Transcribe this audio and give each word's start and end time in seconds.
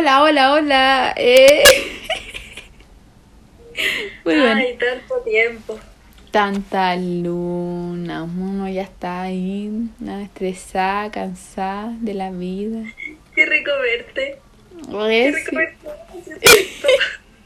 Hola, 0.00 0.22
hola, 0.22 0.52
hola. 0.54 1.14
Eh. 1.14 1.62
Muy. 4.24 4.34
Ay, 4.34 4.78
tanto 4.78 5.20
tiempo. 5.20 5.78
Tanta 6.30 6.96
luna. 6.96 8.22
Uno 8.22 8.66
ya 8.70 8.80
está 8.80 9.20
ahí, 9.20 9.70
nada, 9.98 10.22
estresada, 10.22 11.10
cansada 11.10 11.92
de 12.00 12.14
la 12.14 12.30
vida. 12.30 12.90
Qué 13.34 13.44
rico 13.44 13.72
verte. 13.82 14.38
Qué 14.90 15.32
rico 15.32 15.54
verte. 15.54 15.90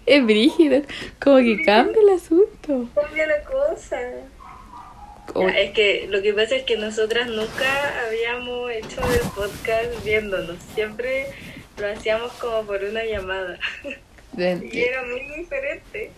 es 0.06 0.24
brígido. 0.24 0.82
Como 1.20 1.38
que 1.38 1.60
cambia 1.64 2.00
el 2.02 2.10
asunto. 2.10 2.88
Cambia 2.94 3.26
la 3.26 3.42
cosa. 3.42 3.98
Como- 5.26 5.48
Ya, 5.48 5.58
es 5.58 5.72
que 5.72 6.06
lo 6.08 6.22
que 6.22 6.32
pasa 6.32 6.54
es 6.54 6.62
que 6.62 6.76
nosotras 6.76 7.26
nunca 7.26 8.04
habíamos 8.06 8.70
hecho 8.70 9.00
el 9.12 9.28
podcast 9.34 10.04
viéndonos. 10.04 10.58
Siempre 10.76 11.26
lo 11.78 11.86
hacíamos 11.92 12.32
como 12.34 12.62
por 12.66 12.82
una 12.84 13.04
llamada. 13.04 13.58
Y 14.36 14.40
de- 14.40 14.88
era 14.88 15.02
muy 15.04 15.20
diferente. 15.38 16.10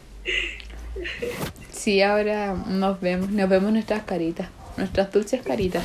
Sí, 1.71 2.01
ahora 2.01 2.55
nos 2.55 2.99
vemos, 2.99 3.29
nos 3.29 3.47
vemos 3.47 3.71
nuestras 3.73 4.05
caritas, 4.05 4.49
nuestras 4.79 5.13
dulces 5.13 5.43
caritas. 5.43 5.85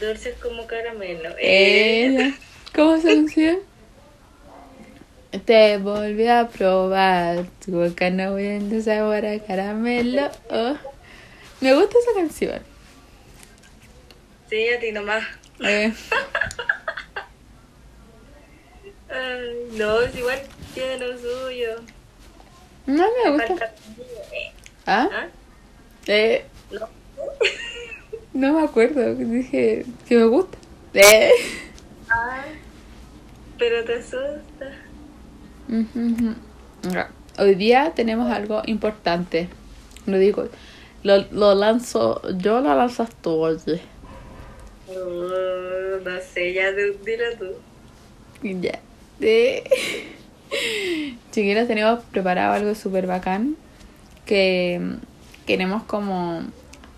Dulces 0.00 0.36
como 0.40 0.64
caramelo. 0.68 1.30
Eh. 1.40 2.32
¿Cómo 2.72 2.96
se 3.00 3.10
anuncia? 3.10 3.58
Te 5.44 5.78
volví 5.78 6.28
a 6.28 6.46
probar, 6.46 7.46
tu 7.64 7.72
boca 7.72 8.10
no 8.10 8.36
viendo 8.36 8.80
sabor 8.82 9.26
a 9.26 9.40
caramelo. 9.40 10.30
Oh. 10.50 10.76
Me 11.60 11.74
gusta 11.74 11.96
esa 11.98 12.20
canción. 12.20 12.60
Sí, 14.48 14.68
a 14.68 14.78
ti 14.78 14.92
nomás. 14.92 15.24
Eh, 15.64 15.92
Ay, 19.12 19.68
no, 19.72 20.00
es 20.00 20.14
igual 20.16 20.40
tiene 20.74 20.98
lo 20.98 21.18
suyo. 21.18 21.76
no 22.86 23.04
me 23.24 23.30
gusta. 23.30 23.46
falta- 23.48 23.74
Eh, 24.32 24.52
¿Ah? 24.86 25.08
¿Ah? 25.12 25.26
Eh, 26.06 26.44
No. 26.70 26.88
no 28.34 28.52
me 28.54 28.62
acuerdo. 28.64 29.14
Dije 29.14 29.84
que 30.08 30.16
me 30.16 30.24
gusta. 30.24 30.58
Eh. 30.94 31.30
Ah, 32.10 32.44
pero 33.58 33.84
te 33.84 33.94
asusta. 33.96 34.72
Ya. 36.90 37.10
Hoy 37.38 37.54
día 37.54 37.92
tenemos 37.94 38.30
algo 38.30 38.62
importante. 38.66 39.48
Lo 40.06 40.18
digo, 40.18 40.48
lo, 41.04 41.24
lo 41.30 41.54
lanzo, 41.54 42.20
yo 42.38 42.60
lo 42.60 42.74
lanzo 42.74 43.06
tú, 43.22 43.30
oye. 43.30 43.80
Oh, 44.88 45.98
no 46.04 46.20
sé, 46.20 46.52
ya 46.52 46.72
dilo 46.72 47.24
tú. 47.38 47.46
Ya. 48.42 48.80
Chiquillos, 51.30 51.68
tenemos 51.68 52.02
preparado 52.04 52.54
algo 52.54 52.74
súper 52.74 53.06
bacán 53.06 53.56
que 54.26 54.80
queremos 55.46 55.84
como 55.84 56.42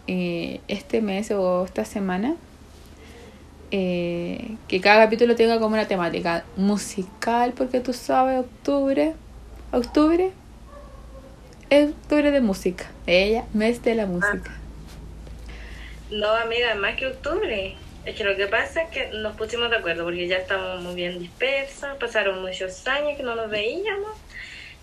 eh, 0.06 0.60
este 0.68 1.02
mes 1.02 1.30
o 1.30 1.64
esta 1.64 1.84
semana 1.84 2.36
eh, 3.70 4.56
que 4.68 4.80
cada 4.80 5.04
capítulo 5.04 5.34
tenga 5.34 5.58
como 5.58 5.74
una 5.74 5.86
temática 5.86 6.44
musical 6.56 7.52
porque 7.54 7.80
tú 7.80 7.92
sabes 7.92 8.40
octubre 8.40 9.14
octubre 9.72 10.32
octubre 11.70 12.30
de 12.30 12.40
música 12.40 12.86
ella 13.06 13.44
mes 13.52 13.82
de 13.82 13.94
la 13.94 14.06
música 14.06 14.52
No, 16.10 16.30
amiga, 16.30 16.74
más 16.76 16.96
que 16.96 17.06
octubre. 17.06 17.76
Es 18.04 18.16
que 18.16 18.24
lo 18.24 18.36
que 18.36 18.46
pasa 18.46 18.82
es 18.82 18.90
que 18.90 19.08
nos 19.16 19.36
pusimos 19.36 19.70
de 19.70 19.76
acuerdo 19.76 20.04
porque 20.04 20.26
ya 20.28 20.36
estamos 20.36 20.82
muy 20.82 20.94
bien 20.94 21.18
dispersas, 21.18 21.96
pasaron 21.96 22.42
muchos 22.42 22.86
años 22.86 23.16
que 23.16 23.22
no 23.22 23.34
nos 23.34 23.50
veíamos 23.50 24.12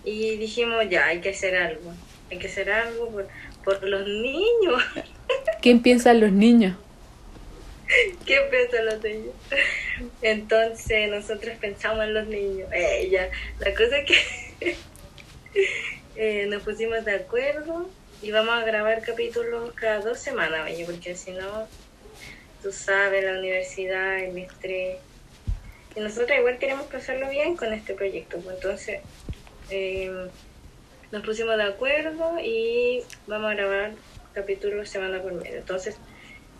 y 0.04 0.36
dijimos 0.36 0.84
ya, 0.90 1.06
hay 1.06 1.20
que 1.20 1.30
hacer 1.30 1.56
algo. 1.56 1.92
Hay 2.30 2.38
que 2.38 2.48
hacer 2.48 2.70
algo 2.70 3.10
por, 3.10 3.28
por 3.64 3.82
los 3.84 4.06
niños. 4.06 4.82
¿quién 5.62 5.80
piensa 5.80 6.10
en 6.10 6.20
los 6.20 6.32
niños? 6.32 6.76
¿Qué 8.26 8.40
piensan 8.50 8.86
los 8.86 9.02
niños? 9.02 9.34
Entonces 10.20 11.10
nosotros 11.10 11.56
pensamos 11.60 12.04
en 12.04 12.14
los 12.14 12.26
niños. 12.26 12.68
Eh, 12.72 13.08
ya. 13.10 13.30
La 13.60 13.72
cosa 13.72 13.98
es 13.98 14.06
que 14.06 14.76
eh, 16.16 16.46
nos 16.48 16.62
pusimos 16.62 17.04
de 17.04 17.14
acuerdo 17.14 17.88
y 18.22 18.30
vamos 18.32 18.54
a 18.54 18.64
grabar 18.64 19.02
capítulos 19.02 19.72
cada 19.74 20.00
dos 20.00 20.18
semanas, 20.18 20.70
porque 20.86 21.14
si 21.14 21.32
no, 21.32 21.68
tú 22.62 22.72
sabes, 22.72 23.24
la 23.24 23.38
universidad, 23.38 24.20
el 24.20 24.38
estrés. 24.38 24.98
Y 25.94 26.00
nosotros 26.00 26.38
igual 26.38 26.58
queremos 26.58 26.86
pasarlo 26.86 27.28
bien 27.28 27.56
con 27.56 27.72
este 27.72 27.94
proyecto. 27.94 28.38
pues, 28.38 28.56
Entonces 28.56 29.00
eh, 29.70 30.10
nos 31.10 31.22
pusimos 31.24 31.56
de 31.56 31.64
acuerdo 31.64 32.38
y 32.42 33.02
vamos 33.26 33.50
a 33.50 33.54
grabar 33.54 33.92
capítulos 34.32 34.88
semana 34.88 35.20
por 35.20 35.32
medio. 35.32 35.58
Entonces 35.58 35.96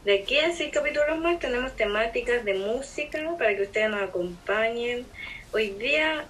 de 0.05 0.19
aquí 0.19 0.37
a 0.39 0.53
seis 0.53 0.73
capítulos 0.73 1.17
más 1.21 1.39
tenemos 1.39 1.77
temáticas 1.77 2.45
de 2.45 2.55
música 2.55 3.21
para 3.39 3.55
que 3.57 3.63
ustedes 3.63 3.89
nos 3.89 4.03
acompañen. 4.03 5.07
Hoy 5.53 5.71
día, 5.71 6.25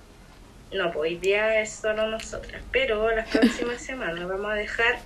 no, 0.73 0.93
pues 0.93 1.13
hoy 1.13 1.17
día 1.17 1.61
es 1.63 1.71
solo 1.71 2.07
nosotras, 2.07 2.63
pero 2.71 3.11
las 3.11 3.29
próximas 3.31 3.81
semanas 3.83 4.29
vamos 4.29 4.53
a 4.53 4.55
dejar 4.55 4.99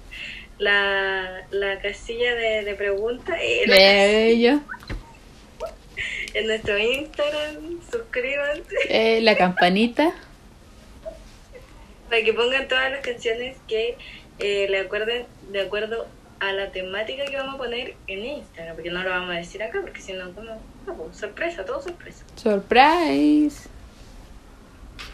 la, 0.58 1.46
la 1.50 1.80
casilla 1.80 2.34
de, 2.34 2.64
de 2.64 2.74
preguntas 2.74 3.36
en, 3.40 3.72
Ella, 3.72 4.60
en 6.34 6.46
nuestro 6.46 6.78
Instagram. 6.78 7.80
Suscríbanse 7.90 8.62
eh, 8.88 9.20
la 9.22 9.36
campanita 9.36 10.12
para 12.08 12.22
que 12.22 12.32
pongan 12.32 12.68
todas 12.68 12.90
las 12.90 13.00
canciones 13.00 13.56
que 13.66 13.96
eh, 14.38 14.66
le 14.68 14.78
acuerden 14.80 15.26
de 15.50 15.60
acuerdo 15.62 16.06
a 16.38 16.52
la 16.52 16.70
temática 16.70 17.24
que 17.24 17.36
vamos 17.36 17.54
a 17.54 17.58
poner 17.58 17.94
en 18.06 18.24
Instagram, 18.24 18.74
porque 18.76 18.90
no 18.90 19.02
lo 19.02 19.08
vamos 19.10 19.30
a 19.34 19.38
decir 19.38 19.62
acá, 19.62 19.80
porque 19.80 20.00
si 20.02 20.12
no, 20.12 20.32
como, 20.34 20.50
no, 20.86 20.94
pues, 20.94 21.16
sorpresa, 21.16 21.64
todo 21.64 21.82
sorpresa. 21.82 22.24
surprise 22.36 23.68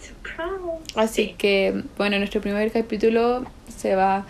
Surprise. 0.01 0.83
Así 0.97 1.27
Sí. 1.27 1.35
que, 1.39 1.83
bueno, 1.97 2.19
nuestro 2.19 2.41
primer 2.41 2.71
capítulo 2.73 3.45
se 3.75 3.95
va 3.95 4.27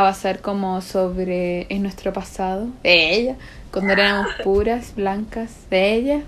a 0.00 0.02
basar 0.02 0.40
como 0.40 0.80
sobre 0.82 1.66
en 1.68 1.82
nuestro 1.82 2.12
pasado, 2.12 2.68
de 2.82 3.14
ella, 3.14 3.36
cuando 3.72 3.92
éramos 3.92 4.26
puras, 4.44 4.94
blancas, 4.94 5.52
de 5.70 5.94
ella, 5.94 6.20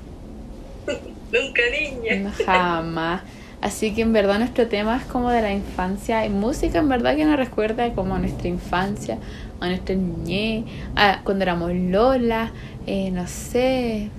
Nunca 1.32 1.62
niña. 1.70 2.16
no, 2.16 2.44
jamás. 2.44 3.22
Así 3.60 3.92
que 3.94 4.02
en 4.02 4.12
verdad 4.12 4.38
nuestro 4.38 4.68
tema 4.68 4.96
es 4.96 5.02
como 5.04 5.30
de 5.30 5.42
la 5.42 5.52
infancia 5.52 6.24
y 6.24 6.30
música 6.30 6.78
en 6.78 6.88
verdad 6.88 7.16
que 7.16 7.24
nos 7.24 7.36
recuerda 7.36 7.92
como 7.92 8.14
a 8.14 8.18
nuestra 8.20 8.48
infancia, 8.48 9.18
a 9.60 9.68
nuestra 9.68 9.96
niñez, 9.96 10.64
a 10.94 11.20
cuando 11.24 11.42
éramos 11.42 11.72
Lola, 11.74 12.52
eh, 12.86 13.10
no 13.10 13.26
sé, 13.26 14.10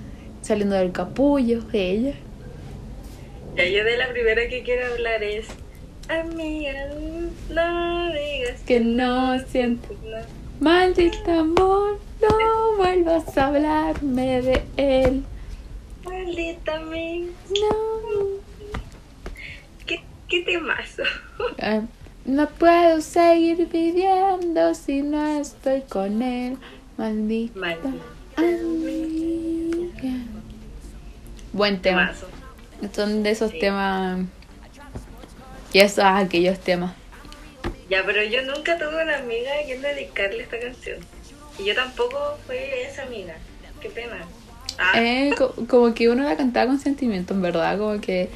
saliendo 0.41 0.75
del 0.75 0.91
capullo, 0.91 1.61
de 1.61 1.89
ella. 1.89 2.13
Ya 3.55 3.65
yo 3.65 3.83
de 3.83 3.97
la 3.97 4.09
primera 4.09 4.47
que 4.49 4.61
quiero 4.61 4.93
hablar 4.93 5.23
es 5.23 5.47
Amiga, 6.09 6.73
no 7.51 8.07
digas 8.11 8.61
Que 8.65 8.79
no 8.79 9.39
siento. 9.47 9.87
Maldito 10.59 11.31
amor, 11.31 11.99
no 12.21 12.75
vuelvas 12.77 13.37
a 13.37 13.47
hablarme 13.47 14.41
de 14.41 14.63
él. 14.77 15.23
Maldita 16.03 16.75
amiga. 16.77 17.31
No, 17.49 18.25
¿Qué, 19.85 20.01
qué 20.27 20.41
temazo? 20.41 21.03
Eh, 21.59 21.81
no 22.25 22.47
puedo 22.49 23.01
seguir 23.01 23.67
viviendo 23.67 24.73
si 24.73 25.03
no 25.03 25.39
estoy 25.39 25.81
con 25.81 26.21
él. 26.23 26.57
Maldita 26.97 27.59
Maldita 27.59 27.89
amiga. 28.35 30.09
Buen 31.53 31.81
tema. 31.81 32.07
temazo. 32.07 32.27
Son 32.93 33.23
de 33.23 33.29
esos 33.31 33.51
Sí. 33.51 33.59
temas. 33.59 34.21
Y 35.73 35.79
esos 35.79 36.03
aquellos 36.03 36.59
temas. 36.59 36.93
Ya, 37.89 38.03
pero 38.05 38.23
yo 38.23 38.41
nunca 38.43 38.77
tuve 38.77 39.03
una 39.03 39.17
amiga 39.17 39.51
a 39.61 39.65
quien 39.65 39.81
dedicarle 39.81 40.43
esta 40.43 40.59
canción. 40.59 40.99
Y 41.57 41.65
yo 41.65 41.75
tampoco 41.75 42.37
fui 42.45 42.55
esa 42.57 43.03
amiga. 43.03 43.35
Qué 43.81 43.89
pena. 43.89 44.17
Ah, 44.77 44.93
Eh, 44.95 45.31
co- 45.37 45.53
como 45.67 45.93
que 45.93 46.09
uno 46.09 46.23
la 46.23 46.37
cantaba 46.37 46.67
con 46.67 46.79
sentimiento, 46.79 47.33
en 47.33 47.41
verdad. 47.41 47.77
Como 47.77 47.99
que. 47.99 48.29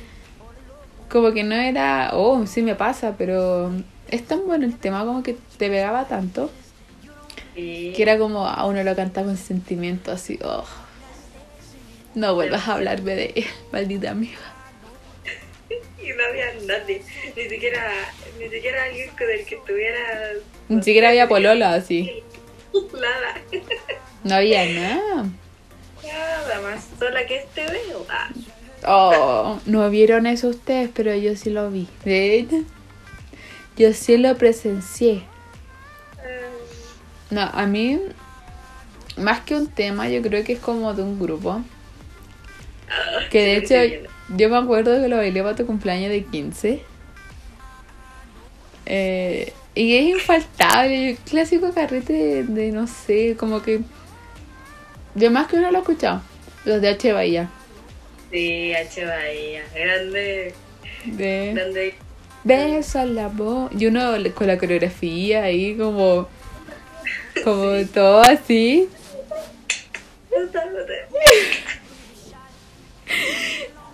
Como 1.09 1.31
que 1.31 1.43
no 1.43 1.55
era. 1.55 2.11
Oh, 2.13 2.45
sí 2.47 2.61
me 2.61 2.75
pasa, 2.75 3.15
pero. 3.17 3.71
Es 4.09 4.25
tan 4.25 4.45
bueno 4.45 4.65
el 4.65 4.77
tema, 4.77 5.05
como 5.05 5.23
que 5.23 5.37
te 5.57 5.69
pegaba 5.69 6.07
tanto. 6.07 6.51
sí. 7.55 7.93
Que 7.95 8.01
era 8.03 8.17
como 8.17 8.45
a 8.47 8.65
uno 8.65 8.83
lo 8.83 8.95
cantaba 8.95 9.27
con 9.27 9.37
sentimiento, 9.37 10.11
así. 10.11 10.37
Oh. 10.43 10.65
No 12.15 12.35
vuelvas 12.35 12.67
a 12.67 12.73
hablarme 12.73 13.15
de 13.15 13.33
él, 13.35 13.45
maldita 13.71 14.11
amiga. 14.11 14.37
Y 16.03 16.09
no 16.09 16.23
había 16.29 16.53
nadie. 16.65 17.01
Ni 17.35 17.49
siquiera, 17.49 17.91
ni 18.39 18.49
siquiera 18.49 18.83
alguien 18.83 19.09
con 19.11 19.29
el 19.29 19.45
que 19.45 19.55
estuviera. 19.55 20.31
Ni 20.69 20.83
siquiera 20.83 21.09
había 21.09 21.27
polola, 21.27 21.73
así. 21.73 22.23
Nada. 22.93 23.41
No 24.23 24.35
había 24.35 24.65
nada. 24.65 25.25
Nada 26.03 26.61
más. 26.61 26.87
Sola 26.97 27.25
que 27.25 27.37
este 27.37 27.65
veo. 27.65 28.05
Ah. 28.09 28.29
Oh, 28.85 29.59
no 29.65 29.89
vieron 29.89 30.25
eso 30.27 30.49
ustedes, 30.49 30.89
pero 30.93 31.15
yo 31.15 31.35
sí 31.35 31.49
lo 31.49 31.69
vi. 31.69 31.87
¿De 32.03 32.63
Yo 33.77 33.93
sí 33.93 34.17
lo 34.17 34.35
presencié. 34.37 35.23
No, 37.29 37.41
a 37.41 37.65
mí, 37.65 37.99
más 39.17 39.41
que 39.41 39.55
un 39.55 39.67
tema, 39.67 40.09
yo 40.09 40.21
creo 40.21 40.43
que 40.43 40.53
es 40.53 40.59
como 40.59 40.93
de 40.93 41.03
un 41.03 41.19
grupo. 41.19 41.61
Que 43.31 43.39
de 43.39 43.57
hecho, 43.57 44.09
yo 44.29 44.49
me 44.49 44.57
acuerdo 44.57 45.01
que 45.01 45.07
lo 45.07 45.17
bailé 45.17 45.41
para 45.43 45.55
tu 45.55 45.65
cumpleaños 45.65 46.09
de 46.09 46.23
15. 46.23 46.81
Eh, 48.85 49.53
y 49.75 49.95
es 49.95 50.03
infaltable, 50.03 51.17
clásico 51.29 51.73
carrete 51.73 52.43
de, 52.43 52.71
no 52.71 52.87
sé, 52.87 53.35
como 53.37 53.61
que. 53.61 53.81
Yo 55.15 55.31
más 55.31 55.47
que 55.47 55.57
uno 55.57 55.71
lo 55.71 55.77
he 55.77 55.81
escuchado. 55.81 56.21
Los 56.65 56.81
de 56.81 56.89
H. 56.89 57.13
Bahía. 57.13 57.49
Sí, 58.31 58.73
H. 58.73 59.05
Bahía. 59.05 59.63
Grande. 59.73 60.53
De. 61.05 61.51
Grande. 61.53 61.95
Beso 62.43 62.99
a 62.99 63.05
la 63.05 63.27
voz. 63.27 63.71
Y 63.77 63.87
uno 63.87 64.13
con 64.33 64.47
la 64.47 64.57
coreografía 64.57 65.43
ahí 65.43 65.75
como. 65.75 66.27
Como 67.43 67.85
todo 67.93 68.21
así. 68.21 68.89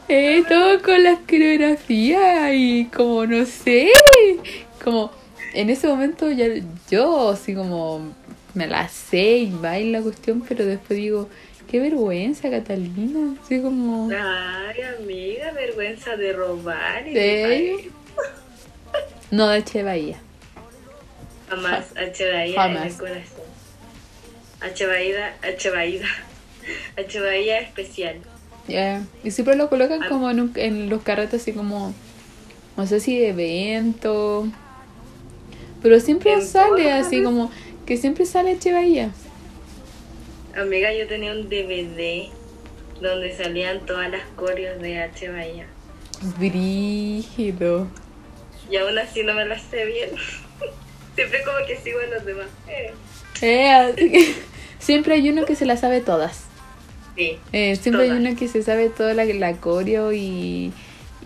Eh, 0.10 0.44
todo 0.50 0.82
con 0.82 1.04
las 1.04 1.20
coreografías 1.20 2.52
y 2.54 2.86
como 2.86 3.28
no 3.28 3.46
sé, 3.46 3.92
como 4.84 5.12
en 5.54 5.70
ese 5.70 5.88
momento 5.88 6.32
ya 6.32 6.48
yo 6.90 7.30
así 7.30 7.54
como 7.54 8.12
me 8.56 8.66
la 8.66 8.90
sé 8.90 9.38
y 9.38 9.52
baila 9.52 10.00
la 10.00 10.04
cuestión, 10.04 10.44
pero 10.48 10.66
después 10.66 10.98
digo, 10.98 11.30
qué 11.70 11.80
vergüenza 11.80 12.50
Catalina, 12.50 13.36
así 13.44 13.62
como... 13.62 14.10
Ay 14.12 14.82
amiga, 14.82 15.52
vergüenza 15.52 16.16
de 16.16 16.34
robar 16.34 17.08
y 17.08 17.14
de... 17.14 17.92
No 19.32 19.48
de 19.48 19.60
H. 19.60 19.84
Bahía. 19.84 20.20
Jamás, 21.50 21.96
H. 21.96 22.32
Bahía 22.32 22.66
en 22.66 22.78
el 22.78 22.98
corazón. 22.98 23.44
H. 24.60 24.88
Bahía, 24.88 25.38
H. 25.44 25.70
Bahía, 25.70 26.08
H. 26.98 27.20
Bahía 27.20 27.60
especial. 27.60 28.22
Ya, 28.70 29.04
y 29.24 29.32
siempre 29.32 29.56
lo 29.56 29.70
colocan 29.70 30.08
como 30.08 30.30
en, 30.30 30.52
en 30.56 30.90
los 30.90 31.02
carretes 31.02 31.42
así 31.42 31.54
como, 31.54 31.94
no 32.78 32.86
sé 32.88 33.00
si 33.00 33.18
de 33.18 33.30
evento 33.30 34.48
pero 35.82 36.00
siempre 36.00 36.42
sale 36.42 36.92
así 36.92 37.24
como 37.24 37.52
que 37.86 37.98
siempre 37.98 38.26
sale 38.26 38.58
Che 38.60 38.74
Bahía. 38.74 39.12
Amiga, 40.56 40.94
yo 40.94 41.08
tenía 41.08 41.32
un 41.32 41.48
DVD 41.50 42.28
donde 43.02 43.36
salían 43.36 43.86
todas 43.86 44.12
las 44.12 44.24
coreos 44.36 44.82
de 44.82 45.00
H. 45.00 45.30
Bahía. 45.30 45.66
Brígido. 46.38 47.88
Y 48.70 48.76
aún 48.76 48.98
así 48.98 49.24
no 49.24 49.34
me 49.34 49.46
las 49.46 49.62
sé 49.64 49.86
bien. 49.86 50.10
siempre 51.16 51.44
como 51.44 51.66
que 51.66 51.78
sigo 51.78 52.00
a 52.00 52.16
los 52.16 52.26
demás. 52.26 52.48
Eh. 52.68 52.94
Eh, 53.42 54.36
siempre 54.80 55.14
hay 55.14 55.30
uno 55.30 55.46
que 55.46 55.56
se 55.56 55.66
las 55.66 55.80
sabe 55.80 56.02
todas. 56.02 56.49
Sí. 57.20 57.38
Eh, 57.52 57.76
siempre 57.76 58.04
hay 58.04 58.12
uno 58.12 58.34
que 58.38 58.48
se 58.48 58.64
sabe 58.64 58.88
toda 58.88 59.14
la, 59.14 59.26
la 59.26 59.58
coreo 59.58 60.14
y, 60.14 60.72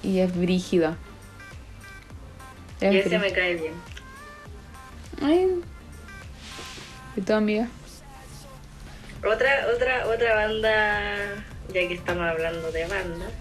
y 0.01 0.19
es 0.21 0.35
brígido. 0.35 0.95
y 2.81 2.97
ese 2.97 3.19
me 3.19 3.31
cae 3.31 3.53
bien. 3.53 3.73
Ay. 5.21 5.61
¿Y 7.15 7.21
tu 7.21 7.33
amiga? 7.33 7.67
Otra, 9.19 9.67
otra, 9.71 10.07
otra 10.07 10.33
banda, 10.33 11.45
ya 11.67 11.87
que 11.87 11.93
estamos 11.93 12.23
hablando 12.23 12.71
de 12.71 12.87
bandas, 12.87 13.31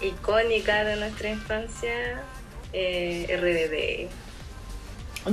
icónica 0.00 0.82
de 0.82 0.96
nuestra 0.96 1.28
infancia, 1.28 2.22
eh, 2.72 3.26
RBD. 3.38 4.08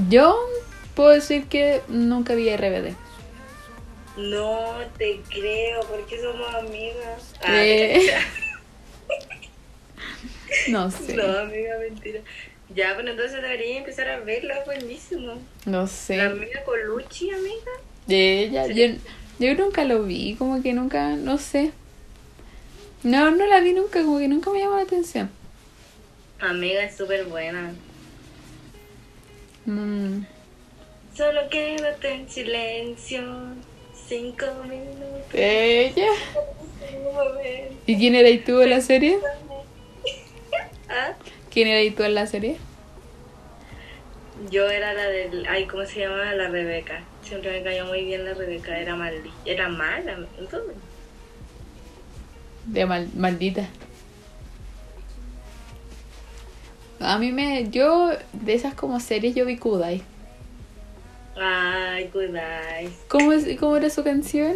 Yo 0.10 0.38
puedo 0.94 1.12
decir 1.12 1.46
que 1.48 1.82
nunca 1.88 2.36
vi 2.36 2.54
RBD. 2.54 2.96
No 4.16 4.76
te 4.98 5.22
creo, 5.30 5.82
porque 5.82 6.22
somos 6.22 6.54
amigas. 6.54 7.34
Ah, 7.42 7.64
no 10.70 10.92
sé. 10.92 11.16
No, 11.16 11.40
amiga, 11.40 11.78
mentira. 11.80 12.22
Ya, 12.76 12.94
bueno, 12.94 13.12
entonces 13.12 13.42
debería 13.42 13.80
empezar 13.80 14.08
a 14.10 14.20
verlo, 14.20 14.54
es 14.54 14.66
buenísimo. 14.66 15.42
No 15.66 15.88
sé. 15.88 16.18
La 16.18 16.28
amiga 16.28 16.64
Colucci, 16.64 17.32
amiga. 17.32 17.72
De 18.08 18.44
ella, 18.44 18.68
yo, 18.68 18.96
yo 19.40 19.56
nunca 19.56 19.86
lo 19.86 20.04
vi, 20.04 20.36
como 20.36 20.62
que 20.62 20.74
nunca, 20.74 21.16
no 21.16 21.38
sé. 21.38 21.72
No, 23.04 23.32
no 23.32 23.46
la 23.48 23.60
vi 23.60 23.74
nunca, 23.74 24.02
como 24.02 24.20
que 24.20 24.28
nunca 24.28 24.52
me 24.52 24.60
llamó 24.60 24.78
la 24.78 24.84
atención. 24.84 25.30
Amiga, 26.40 26.84
es 26.84 26.96
súper 26.96 27.26
buena. 27.26 27.74
Mm. 29.66 30.22
Solo 31.16 31.42
quédate 31.50 32.14
en 32.14 32.30
silencio. 32.30 33.22
Cinco 34.08 34.46
minutos. 34.68 35.34
Ella. 35.34 36.08
¿Y 37.86 37.98
quién 37.98 38.16
era 38.16 38.30
y 38.30 38.40
tú 38.40 38.62
en 38.62 38.70
la 38.70 38.82
serie? 38.82 39.20
¿Ah? 40.90 41.14
¿Quién 41.50 41.68
era 41.68 41.82
y 41.82 41.92
tú 41.92 42.04
en 42.04 42.16
la 42.16 42.28
serie? 42.28 42.58
Yo 44.50 44.70
era 44.70 44.94
la 44.94 45.08
del. 45.08 45.46
Ay, 45.48 45.66
¿cómo 45.68 45.86
se 45.86 46.02
llama? 46.02 46.34
La 46.34 46.50
Rebeca. 46.50 47.04
Siempre 47.22 47.52
me 47.52 47.64
cayó 47.64 47.86
muy 47.86 48.04
bien 48.04 48.26
la 48.26 48.34
Rebeca. 48.34 48.78
Era 48.78 48.96
mal, 48.96 49.14
Era 49.46 49.70
mala. 49.70 50.18
Entonces. 50.38 50.76
De 52.66 52.86
mal, 52.86 53.10
maldita. 53.16 53.68
A 57.00 57.18
mí 57.18 57.32
me. 57.32 57.70
Yo, 57.70 58.12
de 58.34 58.54
esas 58.54 58.74
como 58.74 59.00
series, 59.00 59.36
yo 59.36 59.46
vi 59.46 59.58
Kudai. 59.58 60.04
Ay, 61.36 62.08
Kudai. 62.08 62.90
¿Cómo, 63.08 63.34
es, 63.34 63.60
¿Cómo 63.60 63.78
era 63.78 63.90
su 63.90 64.04
canción? 64.04 64.56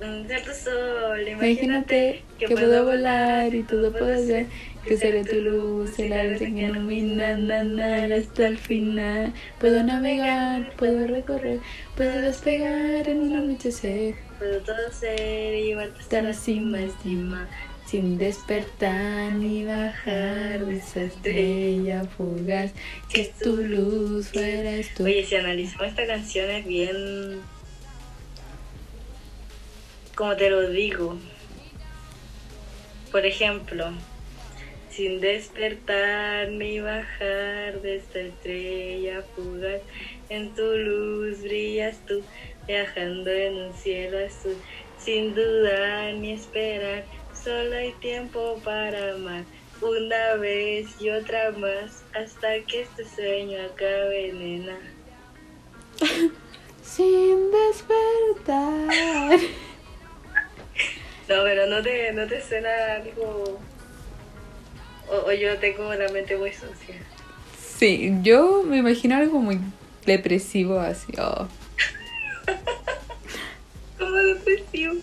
Un 0.00 0.26
cierto 0.26 0.52
sol, 0.52 1.26
imagínate, 1.26 2.22
que, 2.38 2.48
puedo 2.48 2.84
volar 2.84 3.54
y 3.54 3.62
todo 3.62 3.90
puedo 3.92 4.14
ser 4.26 4.46
que 4.84 4.98
seré 4.98 5.24
tu 5.24 5.36
luz, 5.36 5.98
el 5.98 6.12
arte 6.12 6.52
que 6.52 6.62
ilumina, 6.62 7.30
andar 7.30 8.12
hasta 8.12 8.46
el 8.46 8.58
final. 8.58 9.32
Puedo 9.58 9.82
navegar, 9.82 10.70
puedo 10.76 11.06
recorrer, 11.06 11.60
puedo 11.96 12.20
despegar 12.20 13.08
en 13.08 13.20
un 13.20 13.36
anochecer. 13.36 14.14
Puedo 14.38 14.60
todo 14.60 14.92
ser 14.92 15.54
y 15.54 15.64
llevarte 15.64 15.98
hasta 15.98 16.20
la 16.20 16.34
cima, 16.34 16.78
estima, 16.82 17.48
sin 17.86 18.18
despertar 18.18 19.32
ni 19.32 19.64
bajar 19.64 20.66
de 20.66 20.76
esa 20.76 21.02
estrella 21.02 22.04
fugaz, 22.16 22.72
que 23.08 23.22
es 23.22 23.38
tu 23.38 23.56
luz, 23.56 24.28
fueras 24.28 24.92
tú. 24.96 25.04
Oye, 25.04 25.24
si 25.24 25.36
analizamos 25.36 25.88
esta 25.88 26.06
canción 26.06 26.50
es 26.50 26.66
bien... 26.66 27.40
Como 30.16 30.34
te 30.36 30.50
lo 30.50 30.68
digo. 30.70 31.16
Por 33.12 33.24
ejemplo, 33.24 33.92
sin 34.90 35.20
despertar 35.20 36.48
ni 36.48 36.80
bajar 36.80 37.82
de 37.82 37.96
esta 37.96 38.20
estrella 38.20 39.22
fugaz. 39.36 39.82
En 40.28 40.54
tu 40.54 40.62
luz 40.62 41.42
brillas 41.42 41.98
tú, 42.06 42.22
viajando 42.66 43.30
en 43.30 43.54
un 43.54 43.74
cielo 43.74 44.18
azul, 44.26 44.56
sin 44.98 45.34
dudar 45.34 46.14
ni 46.14 46.32
esperar, 46.32 47.04
solo 47.46 47.76
hay 47.76 47.92
tiempo 48.00 48.60
para 48.64 49.14
amar. 49.14 49.44
Una 49.80 50.34
vez 50.34 50.88
y 51.00 51.10
otra 51.10 51.52
más, 51.52 52.02
hasta 52.12 52.58
que 52.66 52.82
este 52.82 53.04
sueño 53.04 53.58
acabe, 53.72 54.32
nena. 54.32 54.76
sin 56.82 57.50
despertar. 57.52 59.38
No, 61.28 61.42
pero 61.42 61.66
no 61.66 61.82
te, 61.82 62.12
no 62.12 62.24
te 62.28 62.40
suena 62.40 62.68
algo 62.94 63.58
o, 65.10 65.32
yo 65.32 65.58
tengo 65.58 65.92
la 65.92 66.08
mente 66.10 66.36
muy 66.36 66.52
sucia. 66.52 66.94
Sí, 67.60 68.12
yo 68.22 68.62
me 68.62 68.76
imagino 68.76 69.16
algo 69.16 69.40
muy 69.40 69.58
depresivo 70.04 70.78
así. 70.78 71.12
Oh. 71.18 71.48
¿Cómo 73.98 74.14
depresivo? 74.14 74.94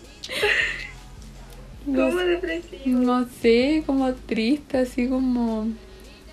¿Cómo 1.84 2.18
depresivo? 2.18 3.00
No 3.00 3.28
sé, 3.28 3.82
como 3.86 4.14
triste, 4.14 4.78
así 4.78 5.08
como 5.08 5.68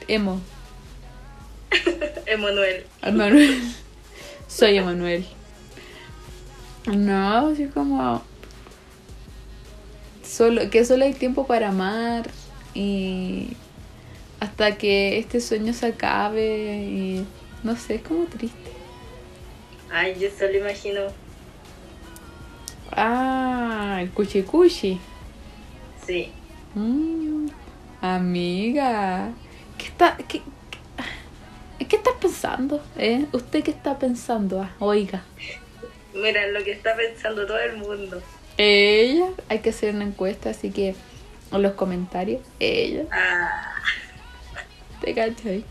emo. 0.07 0.39
Emanuel. 2.25 2.85
Emanuel. 3.01 3.61
Soy 4.47 4.77
Emanuel. 4.77 5.25
No, 6.87 7.47
así 7.49 7.67
como 7.67 8.23
solo 10.23 10.69
que 10.69 10.85
solo 10.85 11.03
hay 11.03 11.13
tiempo 11.13 11.45
para 11.45 11.69
amar 11.69 12.29
y 12.73 13.49
hasta 14.39 14.77
que 14.77 15.19
este 15.19 15.41
sueño 15.41 15.73
se 15.73 15.87
acabe 15.87 16.83
y 16.83 17.25
no 17.63 17.75
sé, 17.75 17.95
es 17.95 18.01
como 18.01 18.25
triste. 18.25 18.71
Ay, 19.91 20.15
yo 20.19 20.29
solo 20.31 20.57
imagino. 20.57 21.01
Ah, 22.91 23.99
el 24.01 24.09
cuchi 24.09 24.41
cuchi. 24.43 24.99
Sí. 26.05 26.31
Mm, 26.75 27.47
amiga, 28.01 29.29
¿qué 29.77 29.85
está, 29.85 30.17
qué, 30.27 30.41
qué, 31.79 31.87
qué 31.87 31.95
estás 31.95 32.13
pensando? 32.19 32.81
¿Eh? 32.97 33.25
¿Usted 33.31 33.63
qué 33.63 33.71
está 33.71 33.97
pensando? 33.99 34.61
Ah, 34.61 34.71
oiga. 34.79 35.23
Mira, 36.13 36.47
lo 36.47 36.63
que 36.63 36.71
está 36.71 36.95
pensando 36.95 37.45
todo 37.45 37.59
el 37.59 37.77
mundo. 37.77 38.21
Ella, 38.57 39.27
hay 39.49 39.59
que 39.59 39.69
hacer 39.69 39.95
una 39.95 40.03
encuesta, 40.05 40.49
así 40.49 40.71
que 40.71 40.95
en 41.51 41.61
los 41.61 41.73
comentarios, 41.73 42.41
ella, 42.59 43.03
Ah, 43.11 43.73
te 45.01 45.13
cachai. 45.13 45.63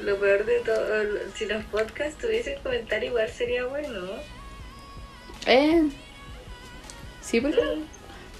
lo 0.00 0.16
peor 0.18 0.44
de 0.46 0.60
todo, 0.60 0.86
si 1.34 1.46
los 1.46 1.62
podcasts 1.66 2.18
tuviesen 2.20 2.58
comentarios 2.62 3.10
igual 3.10 3.28
sería 3.28 3.66
bueno. 3.66 4.06
Eh, 5.46 5.88
sí, 7.20 7.40
porque 7.40 7.60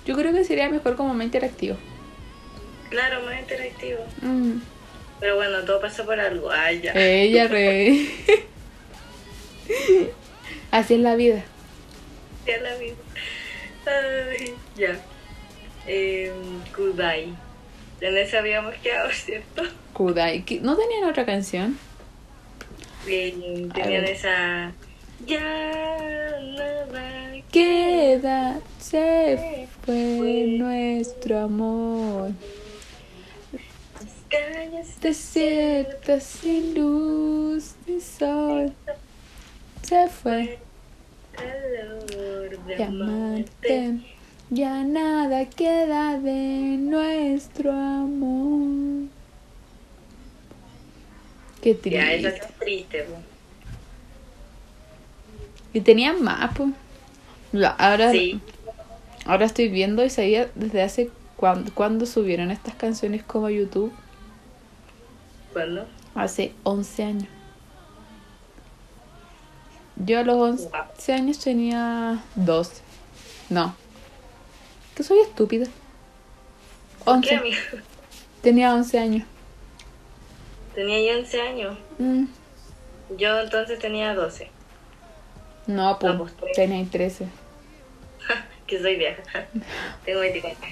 yo 0.07 0.17
creo 0.17 0.33
que 0.33 0.45
sería 0.45 0.69
mejor 0.69 0.97
como 0.97 1.15
más 1.15 1.25
interactivo. 1.25 1.77
Claro, 2.91 3.23
más 3.25 3.39
interactivo. 3.41 4.01
Mm. 4.23 4.59
Pero 5.21 5.37
bueno, 5.37 5.61
todo 5.65 5.81
pasa 5.81 6.05
por 6.05 6.19
algo. 6.19 6.51
Ay, 6.51 6.81
ya. 6.81 6.93
Ella 6.95 7.47
re. 7.47 8.07
Así 10.71 10.95
es 10.95 11.01
la 11.01 11.15
vida. 11.17 11.45
Ya 12.47 12.59
la 12.59 12.75
vida. 12.77 12.95
Ay, 13.87 14.55
ya. 14.77 14.99
Eh, 15.87 16.33
Kudai. 16.75 17.35
En 18.01 18.17
esa 18.17 18.39
habíamos 18.39 18.75
quedado, 18.77 19.11
¿cierto? 19.13 19.63
Kudai. 19.93 20.43
¿Qué- 20.45 20.61
¿No 20.61 20.77
tenían 20.77 21.05
otra 21.05 21.27
canción? 21.27 21.79
Eh, 23.07 23.69
A 23.71 23.75
tenían 23.75 24.05
esa. 24.05 24.73
Ya 25.27 25.41
nada 26.57 27.43
Queda, 27.51 28.61
se 28.79 29.69
fue 29.85 30.47
nuestro 30.59 31.39
amor. 31.41 32.33
calles 34.29 35.01
Desierta 35.01 36.21
sin 36.21 36.75
luz 36.75 37.75
ni 37.87 38.01
sol. 38.01 38.73
Se 39.83 40.09
fue 40.09 40.59
calor 41.33 42.59
de 42.67 42.77
de 42.77 42.85
amarte. 42.85 43.75
amarte. 43.75 44.01
Ya 44.51 44.85
nada 44.85 45.45
queda 45.49 46.19
de 46.19 46.77
nuestro 46.79 47.73
amor. 47.73 49.09
Qué 51.61 51.75
Ya, 51.85 52.13
esa 52.15 52.33
triste. 52.33 52.47
es 52.47 52.59
triste. 52.59 53.07
Y 55.73 55.81
tenían 55.81 56.23
más, 56.23 56.51
pues. 56.57 56.71
Ahora, 57.79 58.11
Sí. 58.13 58.41
ahora 59.27 59.45
estoy 59.47 59.69
viendo 59.69 60.05
y 60.05 60.11
sabía 60.11 60.51
desde 60.55 60.83
hace 60.83 61.11
cuándo, 61.37 61.73
cuándo 61.75 62.07
subieron 62.07 62.51
estas 62.51 62.75
canciones 62.75 63.23
como 63.23 63.47
a 63.47 63.51
YouTube. 63.51 63.93
¿Cuándo? 65.53 65.87
Hace 66.15 66.53
11 66.65 67.03
años. 67.05 67.29
Yo 69.97 70.19
a 70.21 70.23
los 70.23 70.37
11 70.37 71.13
años 71.13 71.39
tenía 71.39 72.23
12. 72.35 72.83
No. 73.51 73.75
Que 74.95 75.03
soy 75.03 75.19
estúpida. 75.21 75.67
¿Qué, 75.67 77.11
11. 77.11 77.35
amigo? 77.37 77.57
Tenía 78.43 78.75
11 78.75 78.99
años. 78.99 79.27
Tenía 80.75 81.13
yo 81.13 81.19
11 81.19 81.41
años. 81.43 81.79
Mm, 81.99 82.25
Yo 83.19 83.41
entonces 83.41 83.79
tenía 83.79 84.15
12. 84.15 84.51
No, 85.71 85.99
pues 85.99 86.33
tres. 86.37 86.53
tenía 86.57 86.85
13. 86.91 87.27
Que 88.67 88.81
soy 88.81 88.97
vieja. 88.97 89.23
Tengo 90.05 90.21
24. 90.21 90.69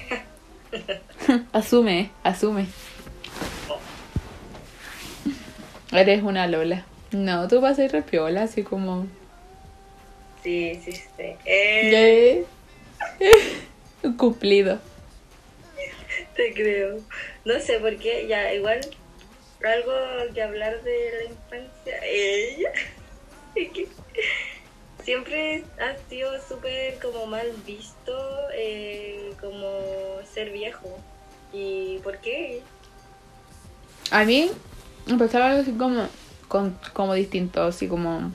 asume, 1.53 2.09
asume. 2.23 2.65
Eres 5.91 6.21
una 6.23 6.47
Lola. 6.47 6.85
No, 7.11 7.47
tú 7.47 7.59
vas 7.61 7.73
a 7.73 7.75
ser 7.77 7.91
repiola, 7.91 8.43
así 8.43 8.63
como. 8.63 9.07
Sí, 10.43 10.79
sí, 10.83 10.91
sí. 10.91 11.35
Eh, 11.45 12.45
Un 14.03 14.13
cumplido. 14.17 14.79
Te 16.35 16.53
creo. 16.53 16.99
No 17.45 17.59
sé 17.59 17.79
por 17.79 17.97
qué, 17.97 18.27
ya, 18.27 18.53
igual, 18.53 18.79
algo 19.65 19.91
que 20.33 20.41
hablar 20.43 20.81
de 20.83 21.11
la 21.17 21.23
infancia. 21.31 21.99
Ella. 22.05 22.71
Siempre 25.09 25.63
ha 25.79 26.07
sido 26.07 26.29
súper 26.47 26.99
como 26.99 27.25
mal 27.25 27.47
visto, 27.65 28.15
eh, 28.53 29.33
como 29.41 29.67
ser 30.31 30.51
viejo. 30.51 30.87
¿Y 31.51 31.97
por 32.03 32.19
qué? 32.19 32.61
A 34.11 34.23
mí 34.23 34.51
empezaba 35.07 35.47
algo 35.47 35.61
así 35.63 35.71
como, 35.71 36.05
con- 36.47 36.77
como 36.93 37.15
distinto, 37.15 37.63
así 37.63 37.87
como... 37.87 38.31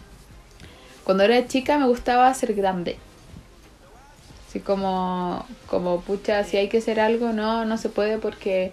Cuando 1.04 1.22
era 1.22 1.46
chica 1.46 1.78
me 1.78 1.86
gustaba 1.86 2.34
ser 2.34 2.54
grande. 2.54 2.96
Así 4.48 4.58
como, 4.58 5.46
como 5.70 6.00
pucha, 6.00 6.42
si 6.42 6.56
hay 6.56 6.68
que 6.68 6.78
hacer 6.78 6.98
algo, 6.98 7.28
no, 7.32 7.64
no 7.64 7.78
se 7.78 7.88
puede 7.88 8.18
porque 8.18 8.72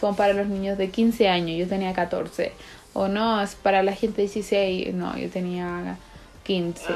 son 0.00 0.16
para 0.16 0.32
los 0.32 0.48
niños 0.48 0.78
de 0.78 0.90
15 0.90 1.28
años, 1.28 1.56
yo 1.60 1.68
tenía 1.68 1.92
14. 1.94 2.50
O 2.92 3.06
no, 3.06 3.40
es 3.40 3.54
para 3.54 3.84
la 3.84 3.92
gente 3.92 4.16
de 4.16 4.22
16, 4.22 4.92
no, 4.94 5.16
yo 5.16 5.30
tenía 5.30 5.96
15. 6.42 6.92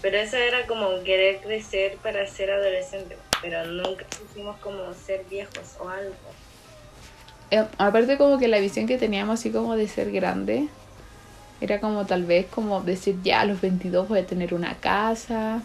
Pero 0.00 0.16
eso 0.16 0.36
era 0.36 0.66
como 0.66 1.02
querer 1.04 1.40
crecer 1.40 1.96
para 2.02 2.26
ser 2.26 2.50
adolescente, 2.50 3.16
pero 3.40 3.64
nunca 3.66 4.04
hicimos 4.24 4.56
como 4.58 4.92
ser 4.94 5.24
viejos 5.30 5.76
o 5.80 5.88
algo. 5.88 6.14
Eh, 7.50 7.64
aparte 7.78 8.16
como 8.16 8.38
que 8.38 8.48
la 8.48 8.58
visión 8.58 8.86
que 8.86 8.98
teníamos 8.98 9.40
así 9.40 9.50
como 9.50 9.76
de 9.76 9.86
ser 9.86 10.10
grande 10.10 10.68
era 11.60 11.80
como 11.80 12.06
tal 12.06 12.24
vez 12.24 12.46
como 12.46 12.80
decir 12.80 13.16
ya 13.22 13.42
a 13.42 13.44
los 13.44 13.60
22 13.60 14.08
voy 14.08 14.20
a 14.20 14.26
tener 14.26 14.54
una 14.54 14.74
casa, 14.78 15.62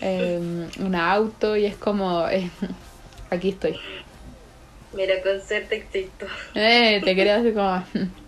eh, 0.00 0.38
un 0.78 0.94
auto 0.94 1.56
y 1.56 1.66
es 1.66 1.76
como 1.76 2.28
eh, 2.28 2.50
aquí 3.30 3.50
estoy. 3.50 3.76
Mira, 4.92 5.20
con 5.22 5.40
ser 5.40 5.68
te 5.68 5.76
existo. 5.76 6.26
Eh, 6.54 7.00
te 7.04 7.14
quedas 7.14 7.40
así 7.40 7.52
como 7.52 7.84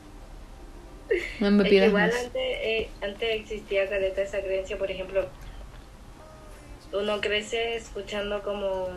no 1.39 1.51
me 1.51 1.65
Es 1.65 1.77
que 1.77 1.87
pidas 1.87 1.89
igual 1.89 2.11
más. 2.11 2.15
antes, 2.15 2.43
eh, 2.63 2.97
antes 3.01 3.29
existía 3.41 3.89
caleta 3.89 4.23
esa 4.23 4.43
creencia, 4.43 4.79
por 4.79 4.91
ejemplo, 4.91 5.35
uno 6.93 7.21
crece 7.21 7.75
escuchando 7.77 8.43
como, 8.45 8.89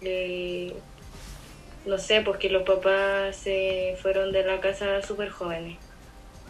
eh, 0.00 0.84
no 1.84 1.98
sé, 1.98 2.22
pues 2.22 2.38
que 2.38 2.48
los 2.50 2.62
papás 2.64 3.36
se 3.42 3.96
fueron 4.00 4.32
de 4.32 4.44
la 4.44 4.60
casa 4.60 5.02
súper 5.02 5.30
jóvenes. 5.30 5.82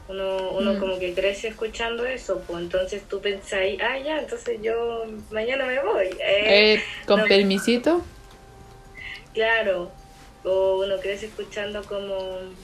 Uno, 0.09 0.53
uno 0.55 0.77
Mm. 0.77 0.79
como 0.79 0.99
que 1.01 1.15
crece 1.15 1.49
escuchando 1.49 2.07
eso, 2.07 2.45
pues 2.47 2.63
entonces 2.65 3.09
tú 3.09 3.21
pensáis, 3.23 3.81
ah, 3.83 3.99
ya, 4.01 4.21
entonces 4.21 4.61
yo 4.63 5.07
mañana 5.31 5.67
me 5.67 5.83
voy. 5.85 6.19
eh, 6.23 6.65
Eh, 6.65 6.85
con 7.07 7.25
no. 7.25 7.27
permisito, 7.27 8.05
Claro, 9.33 10.01
o 10.43 10.79
uno 10.85 11.01
crece 11.01 11.27
escuchando 11.27 11.87
como, 11.87 12.57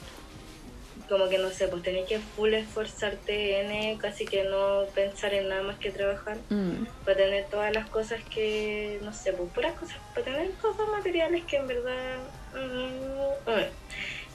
como 1.09 1.27
que 1.27 1.39
no 1.39 1.49
sé, 1.49 1.67
pues 1.67 1.81
tenés 1.83 2.07
que 2.07 2.19
full 2.19 2.53
esforzarte 2.53 3.61
en 3.61 3.71
eh, 3.71 3.97
casi 3.99 4.25
que 4.25 4.43
no 4.43 4.83
pensar 4.93 5.33
en 5.33 5.49
nada 5.49 5.63
más 5.63 5.77
que 5.79 5.89
trabajar 5.91 6.37
mm, 6.49 6.85
para 7.03 7.17
tener 7.17 7.45
todas 7.49 7.73
las 7.73 7.89
cosas 7.89 8.21
que, 8.33 8.99
no 9.03 9.11
sé, 9.11 9.33
pues 9.33 9.51
puras 9.51 9.73
cosas, 9.73 9.97
para 10.13 10.25
tener 10.25 10.51
cosas 10.61 10.87
materiales 10.89 11.43
que 11.45 11.57
en 11.57 11.67
verdad... 11.67 12.17
mm, 12.53 13.49
mm. 13.49 13.65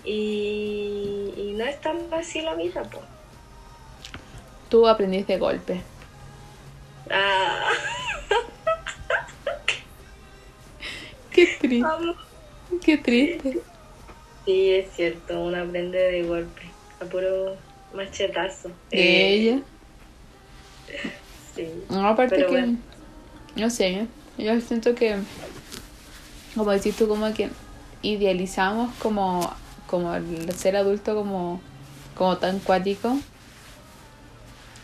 Y, 0.06 1.32
y 1.34 1.54
no 1.56 1.64
es 1.64 1.80
tan 1.80 2.12
así 2.12 2.42
la 2.42 2.54
vida, 2.54 2.82
pues. 2.82 3.02
tú 4.68 4.86
aprendiste 4.86 5.32
de 5.34 5.38
golpe. 5.38 5.80
Ah, 7.10 7.70
Qué 11.30 11.46
triste, 11.58 11.80
vamos. 11.82 12.16
qué 12.84 12.98
triste. 12.98 13.60
Sí, 14.44 14.70
es 14.74 14.92
cierto, 14.94 15.40
uno 15.40 15.62
aprende 15.62 15.98
de 15.98 16.22
golpe, 16.22 16.62
a 17.00 17.04
puro 17.06 17.56
machetazo. 17.94 18.68
De 18.90 18.98
Eh, 19.00 19.34
ella. 19.34 19.60
Sí. 21.54 21.68
No, 21.88 22.06
aparte 22.08 22.36
que, 22.36 22.46
bueno. 22.46 22.76
no 23.56 23.70
sé, 23.70 24.06
yo 24.36 24.60
siento 24.60 24.94
que, 24.94 25.16
como 26.54 26.70
decís 26.72 26.96
tú, 26.96 27.08
como 27.08 27.32
que 27.32 27.48
idealizamos 28.02 28.94
como, 28.96 29.54
como 29.86 30.14
el 30.14 30.52
ser 30.54 30.76
adulto 30.76 31.14
como, 31.14 31.60
como 32.14 32.36
tan 32.38 32.58
cuático, 32.58 33.16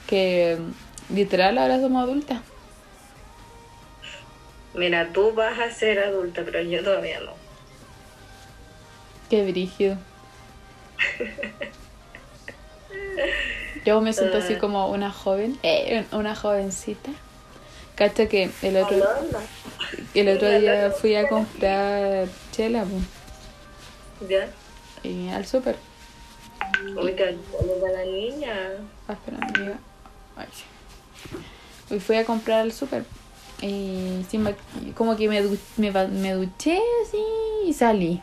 que 0.07 0.59
literal 1.13 1.59
ahora 1.59 1.81
somos 1.81 2.03
adultas. 2.05 2.41
Mira, 4.75 5.13
tú 5.13 5.33
vas 5.35 5.59
a 5.59 5.71
ser 5.71 5.99
adulta, 5.99 6.43
pero 6.45 6.63
yo 6.63 6.83
todavía 6.83 7.21
no. 7.21 7.40
Qué 9.31 9.49
brígido. 9.49 9.97
Yo 13.85 14.01
me 14.01 14.13
siento 14.13 14.39
así 14.39 14.57
como 14.57 14.89
una 14.89 15.13
joven, 15.13 15.57
eh, 15.63 16.05
una 16.11 16.35
jovencita. 16.35 17.13
Cacha 17.95 18.27
que 18.27 18.51
el 18.63 18.77
otro. 18.77 18.97
El 20.15 20.29
otro 20.29 20.51
día 20.59 20.91
fui 20.91 21.15
a 21.15 21.29
comprar 21.29 22.27
chela. 22.51 22.85
¿Ya? 24.29 24.49
Y 25.05 25.29
al 25.29 25.47
súper. 25.47 25.77
Para 26.95 27.93
la 27.93 28.05
niña. 28.05 28.71
Ah, 29.07 29.13
espera, 29.13 29.39
amiga. 29.41 29.79
Ay. 30.37 30.49
Hoy 31.91 32.01
fui 32.01 32.17
a 32.17 32.25
comprar 32.25 32.63
al 32.63 32.73
súper. 32.73 33.05
Y 33.63 34.25
como 34.95 35.17
que 35.17 35.29
me, 35.29 35.41
me, 35.77 35.91
me 36.09 36.33
duché 36.33 36.81
así 37.05 37.23
y 37.67 37.73
salí. 37.73 38.21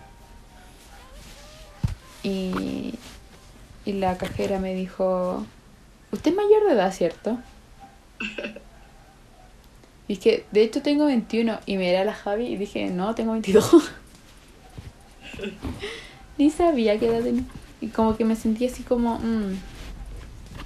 Y, 2.28 2.94
y 3.86 3.94
la 3.94 4.18
cajera 4.18 4.60
me 4.60 4.74
dijo, 4.76 5.46
usted 6.12 6.32
es 6.32 6.38
mayor 6.38 6.66
de 6.68 6.74
edad, 6.74 6.92
¿cierto? 6.94 7.38
Y 10.10 10.14
es 10.14 10.20
que, 10.20 10.46
de 10.52 10.64
hecho 10.64 10.82
tengo 10.82 11.06
21 11.06 11.60
y 11.66 11.78
miré 11.78 11.98
a 11.98 12.06
la 12.06 12.14
Javi 12.14 12.48
y 12.48 12.58
dije, 12.58 12.90
no, 12.90 13.16
tengo 13.16 13.32
22. 13.34 13.92
Ni 16.38 16.50
sabía 16.50 17.00
qué 17.00 17.08
edad 17.08 17.24
tenía. 17.24 17.44
Y 17.82 17.88
como 17.88 18.18
que 18.18 18.26
me 18.26 18.36
sentí 18.36 18.66
así 18.66 18.84
como, 18.84 19.20
mmm, 19.20 19.54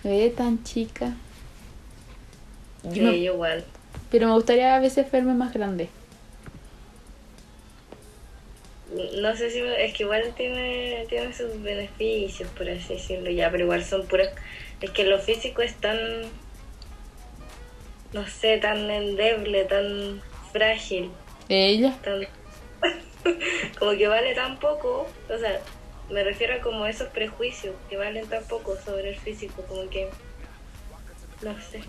me 0.03 0.09
ve 0.09 0.29
tan 0.35 0.63
chica. 0.63 1.13
Sí, 2.91 3.01
No. 3.01 3.11
igual. 3.11 3.63
Pero 4.09 4.27
me 4.27 4.33
gustaría 4.33 4.75
a 4.75 4.79
veces 4.79 5.11
verme 5.11 5.33
más 5.33 5.53
grande. 5.53 5.89
No 8.91 9.35
sé 9.37 9.49
si 9.49 9.59
es 9.59 9.93
que 9.93 10.03
igual 10.03 10.33
tiene, 10.35 11.05
tiene 11.07 11.33
sus 11.33 11.61
beneficios, 11.61 12.49
por 12.51 12.69
así 12.69 12.95
decirlo, 12.95 13.29
ya, 13.29 13.49
pero 13.49 13.63
igual 13.63 13.83
son 13.85 14.05
puras. 14.07 14.29
Es 14.81 14.91
que 14.91 15.05
lo 15.05 15.19
físico 15.19 15.61
es 15.61 15.75
tan. 15.75 15.97
No 18.11 18.27
sé, 18.27 18.57
tan 18.57 18.91
endeble, 18.91 19.63
tan 19.65 20.21
frágil, 20.51 21.11
Ella. 21.47 21.97
tan. 22.03 22.27
como 23.79 23.91
que 23.91 24.07
vale 24.07 24.35
tan 24.35 24.59
poco, 24.59 25.07
o 25.29 25.37
sea, 25.37 25.61
me 26.09 26.23
refiero 26.23 26.55
a 26.55 26.59
como 26.59 26.85
esos 26.85 27.07
prejuicios 27.09 27.75
que 27.89 27.95
valen 27.95 28.27
tan 28.27 28.43
poco 28.43 28.75
sobre 28.75 29.09
el 29.09 29.15
físico, 29.15 29.61
como 29.67 29.89
que. 29.89 30.09
No 31.41 31.55
sé. 31.61 31.81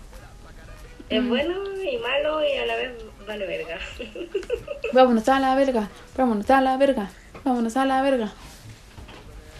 Es 1.09 1.21
Mm. 1.21 1.29
bueno 1.29 1.83
y 1.83 1.97
malo 1.97 2.43
y 2.43 2.53
a 2.57 2.65
la 2.65 2.75
vez 2.75 2.91
vale 3.27 3.45
verga. 3.45 3.77
Vámonos 4.93 5.27
a 5.29 5.39
la 5.39 5.55
verga. 5.55 5.89
Vámonos 6.17 6.49
a 6.49 6.61
la 6.61 6.77
verga. 6.77 7.09
Vámonos 7.43 7.77
a 7.77 7.85
la 7.85 8.01
verga. 8.01 8.31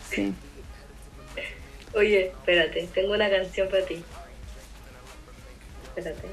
Sí. 0.09 0.33
Oye, 1.95 2.27
espérate, 2.27 2.87
tengo 2.93 3.13
una 3.13 3.29
canción 3.29 3.67
para 3.69 3.85
ti. 3.85 4.03
Espérate. 5.95 6.27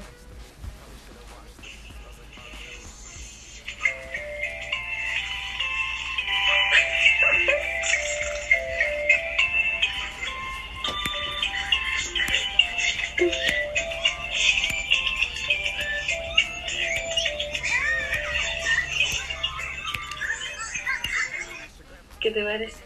¿Qué 22.21 22.31
te 22.31 22.43
parece? 22.43 22.77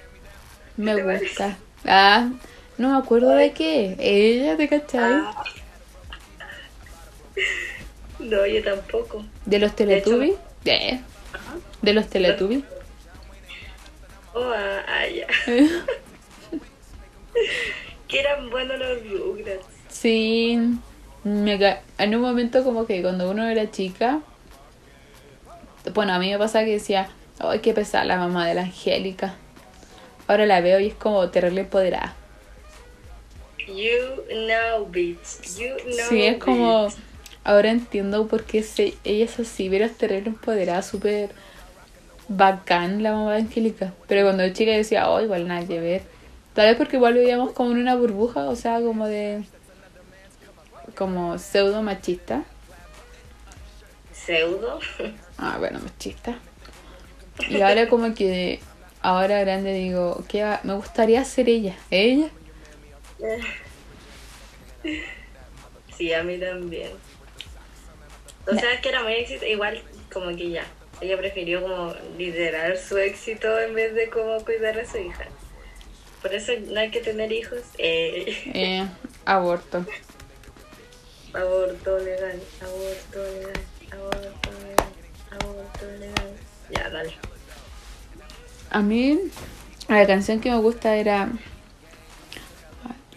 Me 0.77 0.95
¿Te 0.95 1.03
parece? 1.03 1.25
gusta. 1.25 1.57
Ah, 1.85 2.29
no 2.77 2.89
me 2.91 2.97
acuerdo 2.97 3.29
de 3.31 3.51
qué. 3.51 3.95
Ella, 3.99 4.57
¿te 4.57 4.67
cachai? 4.67 5.13
Ah. 5.13 5.43
No, 8.19 8.45
yo 8.45 8.63
tampoco. 8.63 9.25
De 9.45 9.59
los 9.59 9.75
De 9.75 9.83
hecho- 9.97 10.09
Teletubbies. 10.11 10.35
Eh, 10.65 10.99
De 11.81 11.93
los 11.93 12.07
Teletubbies. 12.09 12.63
Oh, 14.33 14.51
ah, 14.53 14.81
ah, 14.87 15.07
ya. 15.07 15.27
Que 18.07 18.19
eran 18.19 18.49
buenos 18.49 18.79
los 18.79 19.03
Rugrats. 19.09 19.65
Sí. 19.89 20.57
Me 21.23 21.59
ca- 21.59 21.81
en 21.97 22.15
un 22.15 22.21
momento 22.21 22.63
como 22.63 22.85
que 22.85 23.01
cuando 23.01 23.29
uno 23.31 23.45
era 23.47 23.69
chica. 23.71 24.19
Bueno, 25.93 26.13
a 26.13 26.19
mí 26.19 26.29
me 26.31 26.37
pasa 26.37 26.63
que 26.63 26.71
decía, 26.73 27.09
ay, 27.39 27.59
qué 27.59 27.73
pesada 27.73 28.05
la 28.05 28.17
mamá 28.17 28.47
de 28.47 28.53
la 28.55 28.61
Angélica. 28.61 29.35
Ahora 30.27 30.45
la 30.45 30.61
veo 30.61 30.79
y 30.79 30.87
es 30.87 30.95
como 30.95 31.29
terrible 31.29 31.61
empoderada. 31.61 32.15
You 33.67 34.23
know, 34.27 34.85
bitch. 34.87 35.57
You 35.57 35.75
know, 35.83 36.09
Sí, 36.09 36.23
es 36.23 36.37
como. 36.37 36.87
bitch. 36.87 36.97
Ahora 37.43 37.69
entiendo 37.69 38.27
por 38.27 38.43
qué 38.43 38.63
se, 38.63 38.95
ella 39.03 39.25
es 39.25 39.39
así, 39.39 39.69
pero 39.69 39.85
es 39.85 39.95
terrible 39.95 40.29
empoderada, 40.29 40.81
súper 40.81 41.29
bacán 42.27 43.03
la 43.03 43.11
mamá 43.11 43.33
de 43.33 43.41
Angélica. 43.41 43.93
Pero 44.07 44.23
cuando 44.23 44.41
era 44.41 44.51
chica 44.53 44.71
decía, 44.71 45.09
oh, 45.09 45.21
igual 45.21 45.47
nada 45.47 45.65
que 45.65 45.79
ver. 45.79 46.01
Tal 46.55 46.67
vez 46.67 46.77
porque 46.77 46.95
igual 46.95 47.13
vivíamos 47.13 47.51
como 47.51 47.71
en 47.71 47.77
una 47.77 47.95
burbuja, 47.95 48.45
o 48.49 48.55
sea, 48.55 48.81
como 48.81 49.05
de. 49.07 49.43
como 50.95 51.37
pseudo 51.37 51.83
machista. 51.83 52.43
Pseudo. 54.11 54.79
Ah, 55.37 55.57
bueno, 55.59 55.79
machista. 55.83 56.39
Y 57.49 57.61
ahora 57.61 57.87
como 57.89 58.13
que. 58.13 58.59
Ahora 59.01 59.39
grande 59.41 59.71
digo, 59.73 60.23
va- 60.41 60.61
me 60.63 60.73
gustaría 60.73 61.23
ser 61.25 61.47
ella. 61.49 61.75
¿Ella? 61.91 62.29
Sí, 65.95 66.13
a 66.13 66.23
mí 66.23 66.37
también. 66.37 66.91
O 68.47 68.53
sea, 68.53 68.73
es 68.73 68.81
que 68.81 68.89
era 68.89 69.03
muy 69.03 69.13
éxito. 69.13 69.45
Igual, 69.45 69.81
como 70.11 70.35
que 70.35 70.49
ya. 70.49 70.65
Ella 71.01 71.17
prefirió 71.17 71.61
como 71.61 71.93
liderar 72.17 72.77
su 72.77 72.97
éxito 72.97 73.59
en 73.59 73.73
vez 73.75 73.93
de 73.95 74.09
como 74.09 74.43
cuidar 74.43 74.79
a 74.79 74.85
su 74.89 74.97
hija. 74.97 75.25
Por 76.21 76.33
eso 76.33 76.53
no 76.67 76.79
hay 76.79 76.89
que 76.89 77.01
tener 77.01 77.31
hijos. 77.31 77.59
Eh, 77.77 78.25
Eh, 78.53 78.87
aborto. 79.25 79.85
aborto 81.33 81.99
legal, 81.99 82.39
aborto 82.61 83.23
legal, 83.33 83.61
aborto 83.91 84.49
legal, 84.61 84.87
aborto 85.31 85.85
legal. 85.99 86.14
Ya, 86.75 86.89
dale. 86.89 87.13
A 88.69 88.81
mí, 88.81 89.19
la 89.87 90.05
canción 90.05 90.39
que 90.39 90.51
me 90.51 90.57
gusta 90.57 90.95
era 90.95 91.29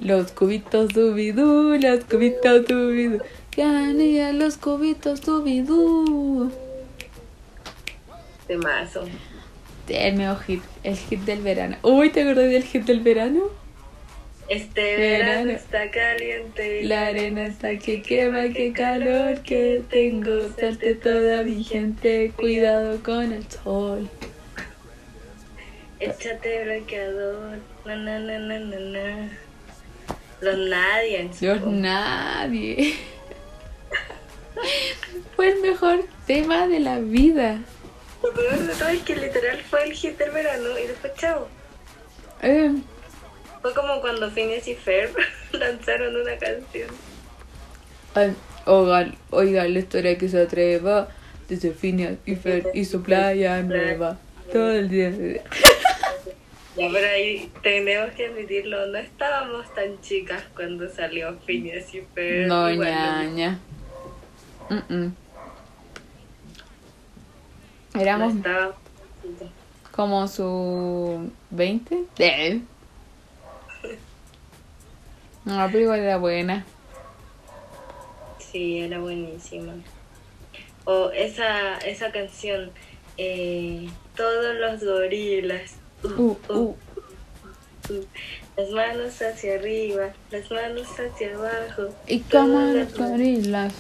Los 0.01 0.33
cubitos 0.33 0.91
dubidú, 0.91 1.77
los 1.81 2.05
cubitos 2.05 2.67
dubidú. 2.67 3.21
Canilla, 3.51 4.33
los 4.33 4.57
cubitos 4.57 5.23
dubidú. 5.23 6.53
De 8.47 8.57
mazo. 8.57 9.05
El 9.89 10.17
mejor 10.17 10.43
hit, 10.45 10.63
el 10.85 10.97
hit 10.97 11.21
del 11.21 11.41
verano. 11.41 11.77
Uy, 11.83 12.11
¿te 12.11 12.23
acordás 12.23 12.51
del 12.51 12.63
hit 12.63 12.85
del 12.85 13.01
verano? 13.01 13.45
Este 14.49 14.97
Verano. 14.97 15.51
está 15.51 15.91
caliente. 15.91 16.83
La 16.85 17.09
arena 17.09 17.47
está 17.47 17.77
que 17.79 18.01
quema, 18.01 18.49
qué 18.55 18.73
calor 18.73 19.43
que 19.43 19.83
tengo. 19.91 20.49
Salte 20.59 20.95
toda 20.95 21.43
mi 21.43 21.63
gente, 21.63 22.33
cuidado 22.35 23.03
con 23.03 23.33
el 23.33 23.45
sol. 23.51 24.09
Échate 26.01 26.65
bloqueador. 26.65 27.59
Na, 27.85 27.97
na, 27.97 28.19
na, 28.19 28.39
na, 28.39 28.59
na. 28.59 29.29
Los 30.41 30.57
nadie. 30.57 31.31
Dios, 31.41 31.67
nadie. 31.67 32.95
Fue 35.37 35.51
el 35.51 35.61
mejor 35.61 36.05
tema 36.27 36.67
de 36.69 36.81
la 36.81 37.01
vida. 37.01 37.61
Lo 38.23 38.33
peor 38.33 38.59
de 38.59 38.75
todo 38.75 38.89
es 38.89 39.03
que 39.03 39.17
literal 39.17 39.59
fue 39.69 39.85
el 39.85 39.93
hit 39.93 40.17
del 40.17 40.31
verano 40.31 40.79
y 40.79 40.87
después 40.87 41.13
chao. 41.15 41.49
Eh, 42.43 42.73
Fue 43.63 43.75
como 43.75 44.01
cuando 44.01 44.31
Phineas 44.31 44.67
y 44.69 44.75
Ferb 44.75 45.15
lanzaron 45.53 46.15
una 46.17 46.37
canción. 46.39 46.89
Ay, 48.15 48.35
Oigan, 48.69 49.17
oigan 49.31 49.73
la 49.73 49.79
historia 49.79 50.19
que 50.19 50.29
se 50.29 50.43
atreva 50.43 51.09
desde 51.49 51.71
Phineas 51.71 52.17
y 52.27 52.37
Fer 52.37 52.71
y 52.75 52.85
su 52.85 53.03
playa 53.03 53.63
nueva. 53.63 54.19
Todo 54.53 54.73
el 54.73 54.89
día. 54.89 55.11
Ya, 56.77 56.89
pero 56.93 57.09
ahí 57.09 57.51
tenemos 57.61 58.15
que 58.15 58.27
admitirlo, 58.27 58.87
no 58.87 58.99
estábamos 58.99 59.67
tan 59.75 60.01
chicas 60.01 60.45
cuando 60.55 60.89
salió 60.89 61.37
Phineas 61.45 61.93
y 61.93 62.03
Ferb. 62.15 62.47
No, 62.47 62.71
ñaña. 62.71 63.59
Mm, 64.71 64.95
mm. 64.95 65.15
no 67.95 68.01
Éramos 68.01 68.35
chicas. 68.35 68.71
como 69.91 70.29
su 70.29 71.33
20. 71.51 72.05
Eh. 72.21 72.61
No, 75.49 75.67
pero 75.69 75.81
igual 75.81 76.01
era 76.01 76.19
buena. 76.19 76.67
Sí, 78.39 78.81
era 78.81 78.99
buenísima. 78.99 79.73
O 80.85 81.11
esa, 81.11 81.79
esa 81.79 82.13
canción, 82.13 82.71
eh, 83.17 83.89
Todos 84.15 84.57
los 84.57 84.85
gorilas. 84.85 85.77
Uh, 86.03 86.09
Uh, 86.09 86.37
uh, 86.51 86.55
uh. 86.55 86.77
uh. 87.89 88.07
Las 88.59 88.71
manos 88.71 89.23
hacia 89.23 89.55
arriba, 89.55 90.13
las 90.31 90.51
manos 90.51 90.87
hacia 90.89 91.35
abajo. 91.35 91.95
Y 92.07 92.21
como 92.21 92.61
los 92.61 92.93
gorilas. 92.93 93.73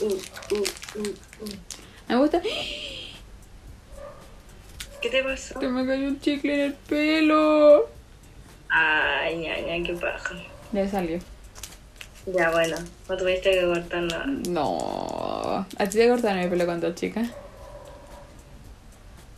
Uh, 0.00 0.06
uh, 0.06 0.10
uh, 0.10 1.08
uh. 1.40 1.56
Me 2.08 2.16
gusta. 2.16 2.42
¿Qué 5.00 5.08
te 5.08 5.22
pasó? 5.22 5.60
Que 5.60 5.68
me 5.68 5.86
cayó 5.86 6.08
un 6.08 6.20
chicle 6.20 6.54
en 6.54 6.60
el 6.60 6.74
pelo. 6.74 7.88
Ay, 8.70 9.38
ñaña, 9.38 9.86
qué 9.86 9.94
paja. 9.94 10.34
Le 10.72 10.88
salió. 10.88 11.18
Ya, 12.26 12.50
bueno, 12.50 12.76
no 13.08 13.16
tuviste 13.16 13.50
que 13.52 13.62
cortar 13.64 14.02
nada. 14.02 14.26
No. 14.26 15.66
¿A 15.78 15.86
ti 15.88 15.96
te 15.98 16.08
cortaron 16.08 16.40
el 16.40 16.50
pelo 16.50 16.66
cuando 16.66 16.94
chica? 16.94 17.24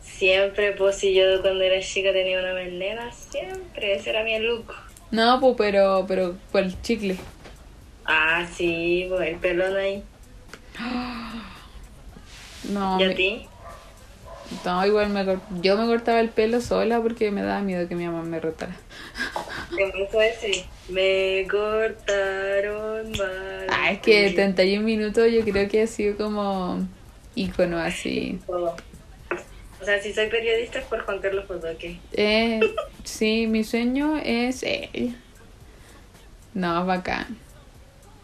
Siempre, 0.02 0.72
pues 0.72 0.96
si 0.96 1.14
yo 1.14 1.40
cuando 1.40 1.62
era 1.62 1.80
chica 1.80 2.12
tenía 2.12 2.40
una 2.40 2.52
melena, 2.52 3.12
siempre, 3.12 3.94
ese 3.94 4.10
era 4.10 4.24
mi 4.24 4.38
look. 4.38 4.74
No, 5.10 5.40
pues, 5.40 5.54
pero, 5.56 6.04
pero 6.06 6.36
por 6.50 6.62
el 6.62 6.82
chicle. 6.82 7.16
Ah, 8.04 8.46
sí, 8.52 9.06
pues 9.08 9.28
el 9.28 9.36
pelón 9.36 9.76
ahí. 9.76 10.02
No, 12.70 13.00
¿Y 13.00 13.04
a 13.04 13.14
ti? 13.14 13.48
No 14.64 14.86
igual 14.86 15.10
me 15.10 15.24
yo 15.62 15.76
me 15.76 15.86
cortaba 15.86 16.20
el 16.20 16.28
pelo 16.28 16.60
sola 16.60 17.00
porque 17.00 17.30
me 17.30 17.42
daba 17.42 17.60
miedo 17.60 17.88
que 17.88 17.94
mi 17.94 18.06
mamá 18.06 18.22
me 18.22 18.40
rotara. 18.40 18.76
¿Qué 19.76 19.92
pasó 19.92 20.20
ese? 20.20 20.64
Me 20.88 21.46
cortaron 21.48 23.10
mal. 23.12 23.66
Ah, 23.70 23.92
es 23.92 24.00
que 24.00 24.30
31 24.30 24.84
minutos 24.84 25.30
yo 25.32 25.42
creo 25.42 25.68
que 25.68 25.82
ha 25.82 25.86
sido 25.86 26.16
como 26.16 26.80
ícono 27.34 27.78
así. 27.78 28.40
O 28.48 29.84
sea, 29.84 30.00
si 30.02 30.12
soy 30.12 30.28
periodista 30.28 30.80
es 30.80 30.84
por 30.86 31.00
Juan 31.04 31.20
Carlos 31.20 31.48
Bodoque. 31.48 31.98
Eh, 32.12 32.60
sí, 33.04 33.46
mi 33.46 33.64
sueño 33.64 34.18
es 34.22 34.62
ella. 34.62 35.14
No, 36.52 36.84
bacán. 36.84 37.38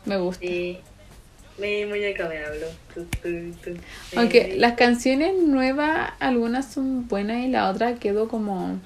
Me 0.05 0.19
gusta. 0.19 0.45
Sí. 0.45 0.81
Mi 1.59 1.87
muñeca 1.87 2.29
me 2.29 2.45
habló. 2.45 2.67
Aunque 4.17 4.55
Eh, 4.55 4.57
las 4.59 4.75
canciones 4.75 5.35
nuevas, 5.43 6.13
algunas 6.21 6.67
son 6.71 7.09
buenas 7.09 7.45
y 7.45 7.49
la 7.49 7.71
otra 7.71 7.95
quedó 7.95 8.29
como... 8.29 8.79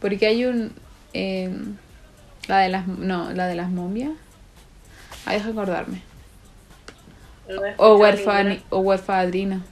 Porque 0.00 0.26
hay 0.26 0.44
un... 0.46 0.72
eh, 1.12 1.54
la 2.48 2.58
de 2.58 2.68
las... 2.70 2.88
No, 2.88 3.32
la 3.32 3.46
de 3.46 3.54
las 3.54 3.70
momias. 3.70 4.12
Ah, 5.26 5.34
deja 5.34 5.50
acordarme. 5.50 6.02
no 7.48 7.60
O 7.76 7.98
ninguna. 8.06 8.62
o 8.70 8.78
huérfadrina. 8.80 9.62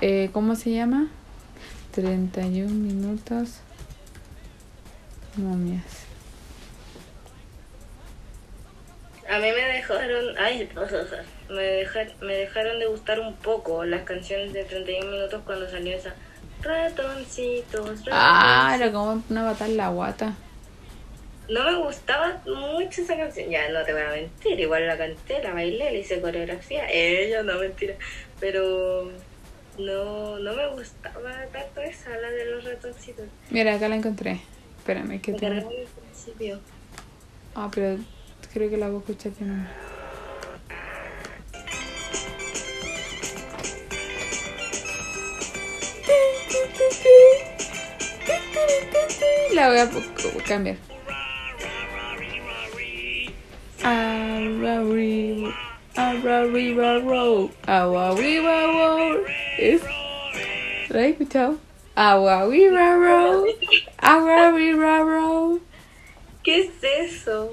Eh, 0.00 0.30
¿Cómo 0.32 0.54
se 0.54 0.72
llama? 0.72 1.08
31 1.92 2.68
minutos. 2.72 3.60
Momias. 5.36 5.97
A 9.28 9.38
mí 9.38 9.52
me 9.52 9.62
dejaron, 9.62 10.38
ay, 10.38 10.68
me 11.50 11.62
dejaron, 11.62 12.12
me 12.22 12.34
dejaron 12.34 12.78
de 12.78 12.86
gustar 12.86 13.20
un 13.20 13.34
poco 13.36 13.84
las 13.84 14.02
canciones 14.02 14.54
de 14.54 14.64
31 14.64 15.10
minutos 15.10 15.42
cuando 15.44 15.68
salió 15.68 15.96
esa 15.96 16.14
ratoncitos. 16.62 18.00
Ah, 18.10 18.72
era 18.74 18.86
ratoncitos". 18.86 18.92
como 18.92 19.22
una 19.28 19.44
batalla 19.44 19.74
la 19.74 19.88
guata. 19.90 20.34
No 21.48 21.64
me 21.64 21.76
gustaba 21.76 22.42
mucho 22.46 23.02
esa 23.02 23.16
canción, 23.16 23.50
ya 23.50 23.68
no 23.70 23.82
te 23.84 23.92
voy 23.92 24.02
a 24.02 24.10
mentir, 24.10 24.60
igual 24.60 24.86
la 24.86 24.98
canté, 24.98 25.42
la 25.42 25.54
bailé, 25.54 25.92
le 25.92 26.00
hice 26.00 26.20
coreografía, 26.20 26.86
ella 26.90 27.42
no 27.42 27.58
mentira, 27.58 27.94
pero 28.38 29.10
no, 29.78 30.38
no 30.38 30.52
me 30.54 30.68
gustaba 30.68 31.46
tanto 31.52 31.80
esa, 31.80 32.10
la 32.18 32.30
de 32.30 32.44
los 32.46 32.64
ratoncitos. 32.64 33.26
Mira, 33.50 33.74
acá 33.74 33.88
la 33.88 33.96
encontré. 33.96 34.40
Espérame, 34.78 35.20
que 35.20 35.32
Me 35.32 35.38
principio. 35.38 36.60
Ah, 37.54 37.70
pero 37.74 37.98
creo 38.52 38.70
que 38.70 38.76
la 38.76 38.88
voy 38.88 38.96
a 38.96 38.98
escuchar 39.00 39.32
nuevo. 39.40 39.68
La 49.54 49.68
voy 49.68 49.78
a 49.78 49.88
cambiar. 50.46 50.76
Arrari, 53.82 55.44
arrari, 55.96 56.74
raro, 56.74 57.50
awawi, 57.66 58.38
raro. 58.40 59.24
Es- 59.58 59.82
¿Lo 60.88 60.98
has 60.98 61.06
escuchado? 61.06 61.56
¿Qué 66.48 66.60
es 66.60 66.70
eso? 67.10 67.52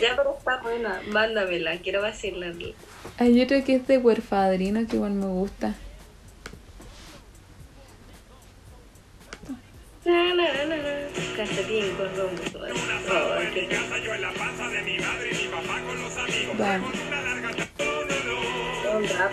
ya 0.00 0.14
pero 0.14 0.36
está 0.38 0.62
buena, 0.62 1.02
mándamela, 1.08 1.76
quiero 1.78 2.00
vacilarla. 2.00 2.68
Hay 3.18 3.42
otro 3.42 3.64
que 3.64 3.74
es 3.74 3.88
de 3.88 3.98
huerfadrino 3.98 4.86
que 4.86 4.94
igual 4.94 5.14
me 5.14 5.26
gusta. 5.26 5.74
Na, 10.04 10.32
na, 10.32 10.44
na. 10.64 10.76
Calcetín 11.36 11.90
con 11.96 12.16
rombo. 12.16 12.40
Oh, 12.54 13.34
qué 13.52 13.68
un 18.96 19.08
rap. 19.08 19.32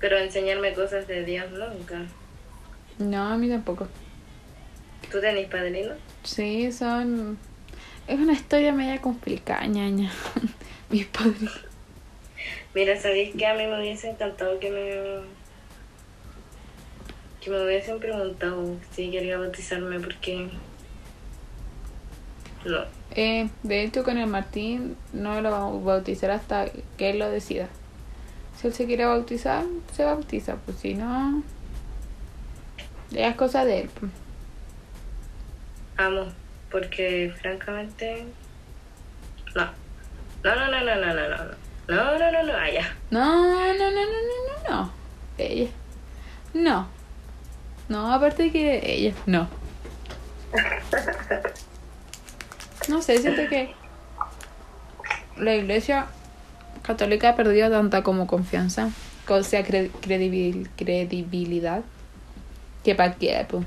Pero 0.00 0.18
enseñarme 0.18 0.72
cosas 0.72 1.06
de 1.06 1.24
Dios 1.24 1.50
nunca. 1.50 2.02
No, 2.98 3.28
a 3.28 3.36
mí 3.36 3.48
tampoco. 3.48 3.86
¿Tú 5.10 5.20
tenés 5.20 5.48
padrino? 5.48 5.92
Sí, 6.22 6.72
son. 6.72 7.38
Es 8.06 8.18
una 8.18 8.32
historia 8.32 8.72
media 8.72 9.00
complicada, 9.00 9.66
ñaña. 9.66 10.10
Mis 10.90 11.06
padrinos. 11.06 11.60
Mira, 12.74 13.00
¿sabéis 13.00 13.34
que 13.34 13.46
a 13.46 13.54
mí 13.54 13.66
me 13.66 13.80
hubiese 13.80 14.10
encantado 14.10 14.58
que 14.58 14.70
me... 14.70 15.40
Que 17.40 17.50
me 17.50 17.64
hubiesen 17.64 17.98
preguntado 17.98 18.76
si 18.92 19.10
quería 19.10 19.38
bautizarme 19.38 19.98
porque... 19.98 20.48
No. 22.64 22.84
Eh, 23.12 23.48
de 23.62 23.82
hecho, 23.82 24.04
con 24.04 24.18
el 24.18 24.26
Martín 24.26 24.96
no 25.12 25.40
lo 25.40 25.50
vamos 25.50 25.82
a 25.82 25.86
bautizar 25.86 26.30
hasta 26.30 26.66
que 26.96 27.10
él 27.10 27.18
lo 27.18 27.30
decida. 27.30 27.68
Si 28.60 28.66
él 28.66 28.74
se 28.74 28.84
quiere 28.84 29.06
bautizar, 29.06 29.64
se 29.96 30.04
bautiza. 30.04 30.56
Pues 30.56 30.76
si 30.78 30.92
no, 30.92 31.42
ya 33.08 33.28
es 33.28 33.36
cosa 33.36 33.64
de 33.64 33.80
él. 33.80 33.90
pues. 33.98 34.12
Amo, 35.96 36.26
porque 36.70 37.32
francamente... 37.40 38.26
No. 39.54 39.64
No, 40.44 40.54
no, 40.54 40.70
no, 40.70 40.80
no, 40.84 40.94
no, 40.94 41.14
no, 41.14 41.28
no. 41.28 41.44
No, 41.88 42.18
no, 42.18 42.32
no, 42.32 42.42
no, 42.42 42.52
ah, 42.52 42.70
ya. 42.70 42.94
No, 43.10 43.72
no, 43.72 43.90
no, 43.90 43.90
no, 43.90 44.02
no, 44.02 44.68
no, 44.68 44.70
no. 44.70 44.92
Ella. 45.38 45.70
No. 46.52 46.86
No, 47.88 48.12
aparte 48.12 48.44
de 48.44 48.52
que 48.52 48.92
ella. 48.92 49.14
No. 49.24 49.48
No 52.88 53.00
sé, 53.00 53.18
siento 53.18 53.48
que 53.48 53.74
la 55.36 55.54
iglesia 55.54 56.06
católica 56.90 57.30
ha 57.30 57.36
perdido 57.36 57.70
tanta 57.70 58.02
como 58.02 58.26
confianza, 58.26 58.90
o 59.28 59.42
sea, 59.42 59.64
cre- 59.64 59.90
credibil- 60.02 60.68
credibilidad, 60.76 61.82
que 62.84 62.94
para 62.94 63.14
qué, 63.14 63.46
pues. 63.48 63.64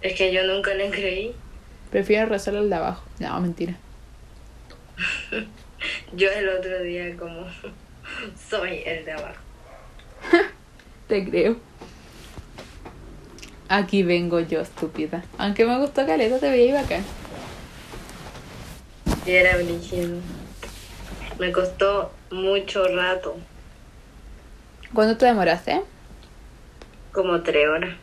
Es 0.00 0.14
que 0.16 0.32
yo 0.32 0.44
nunca 0.46 0.74
le 0.74 0.90
creí. 0.90 1.34
Prefiero 1.90 2.26
rezarle 2.26 2.60
al 2.60 2.68
de 2.70 2.76
abajo. 2.76 3.02
No, 3.18 3.40
mentira. 3.40 3.74
Yo 6.14 6.30
el 6.30 6.48
otro 6.48 6.80
día 6.82 7.16
como... 7.16 7.46
Soy 8.50 8.82
el 8.86 9.04
de 9.04 9.12
abajo. 9.12 9.40
Te 11.08 11.24
creo. 11.28 11.56
Aquí 13.68 14.02
vengo 14.02 14.40
yo, 14.40 14.60
estúpida. 14.60 15.24
Aunque 15.38 15.64
me 15.64 15.78
gustó 15.78 16.06
Caleta, 16.06 16.38
te 16.38 16.50
veía 16.50 16.74
bacán. 16.82 17.02
Y 19.26 19.30
era 19.30 19.56
brígido. 19.56 20.18
Me 21.38 21.50
costó 21.50 22.12
mucho 22.30 22.86
rato. 22.88 23.36
¿Cuándo 24.92 25.16
te 25.16 25.26
demoraste? 25.26 25.82
Como 27.12 27.42
tres 27.42 27.68
horas. 27.68 27.96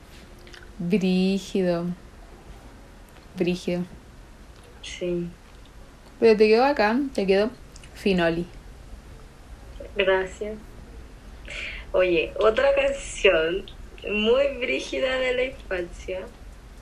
Brígido. 0.80 1.86
Brígido. 3.36 3.84
Sí. 4.82 5.30
Pero 6.20 6.38
te 6.38 6.48
quedó 6.48 6.66
acá, 6.66 7.00
te 7.14 7.26
quedó 7.26 7.50
Finoli. 7.94 8.46
Gracias. 9.96 10.58
Oye, 11.92 12.34
otra 12.40 12.74
canción 12.74 13.66
muy 14.10 14.48
brígida 14.60 15.18
de 15.18 15.34
la 15.34 15.44
infancia, 15.44 16.22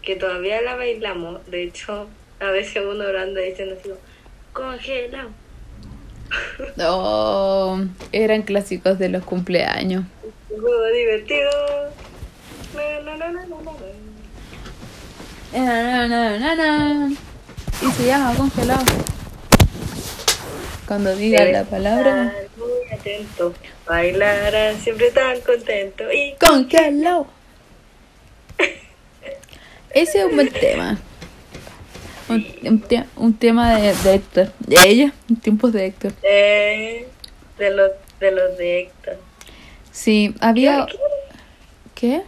que 0.02 0.16
todavía 0.16 0.62
la 0.62 0.76
bailamos, 0.76 1.46
de 1.48 1.64
hecho, 1.64 2.08
a 2.40 2.52
veces 2.52 2.84
uno 2.86 3.06
orando 3.06 3.40
diciendo 3.42 3.76
así, 3.80 3.90
congelado. 4.54 5.30
Oh, 6.80 7.80
eran 8.12 8.44
clásicos 8.44 9.00
de 9.00 9.10
los 9.10 9.24
cumpleaños. 9.24 10.06
Juego 10.48 10.86
divertido. 10.94 11.50
Na, 15.54 16.08
na, 16.08 16.56
na. 16.56 17.10
Y 17.82 17.92
se 17.92 18.06
llama 18.06 18.36
congelado. 18.36 18.86
Cuando 20.88 21.16
diga 21.16 21.46
la 21.46 21.64
palabra 21.66 22.34
Muy 22.58 22.92
atento, 22.98 23.54
bailarán 23.88 24.80
siempre 24.80 25.12
tan 25.12 25.40
contento 25.42 26.04
y 26.12 26.36
congelado. 26.40 27.28
Ese 29.92 30.20
es 30.20 30.26
un 30.26 30.36
buen 30.36 30.52
tema. 30.52 31.00
Un, 32.30 32.46
un 32.64 32.80
te- 32.82 33.06
un 33.18 33.34
tema 33.34 33.76
de, 33.80 33.94
de 33.94 34.14
Héctor. 34.16 34.52
De 34.60 34.76
ella, 34.88 35.14
en 35.30 35.36
tiempos 35.38 35.74
de 35.74 35.86
Héctor. 35.88 36.14
eh, 36.24 37.08
de 37.58 37.72
los 37.72 37.92
de 38.20 38.32
los 38.32 38.58
de 38.58 38.80
Héctor. 38.82 39.18
Sí, 39.92 40.36
había. 40.40 40.86
¿Qué? 40.86 40.98
¿Qué? 41.96 42.22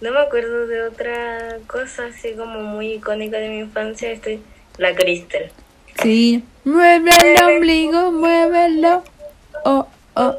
No 0.00 0.10
me 0.12 0.18
acuerdo 0.20 0.66
de 0.66 0.82
otra 0.82 1.58
cosa 1.66 2.06
así 2.06 2.32
como 2.32 2.60
muy 2.60 2.94
icónica 2.94 3.38
de 3.38 3.48
mi 3.48 3.58
infancia. 3.60 4.10
Estoy 4.10 4.40
la 4.78 4.94
Crystal. 4.94 5.50
Sí. 6.02 6.42
Mueve 6.64 7.10
el 7.24 7.42
ombligo, 7.42 8.10
muévelo. 8.12 9.04
Oh, 9.64 9.86
oh. 10.14 10.36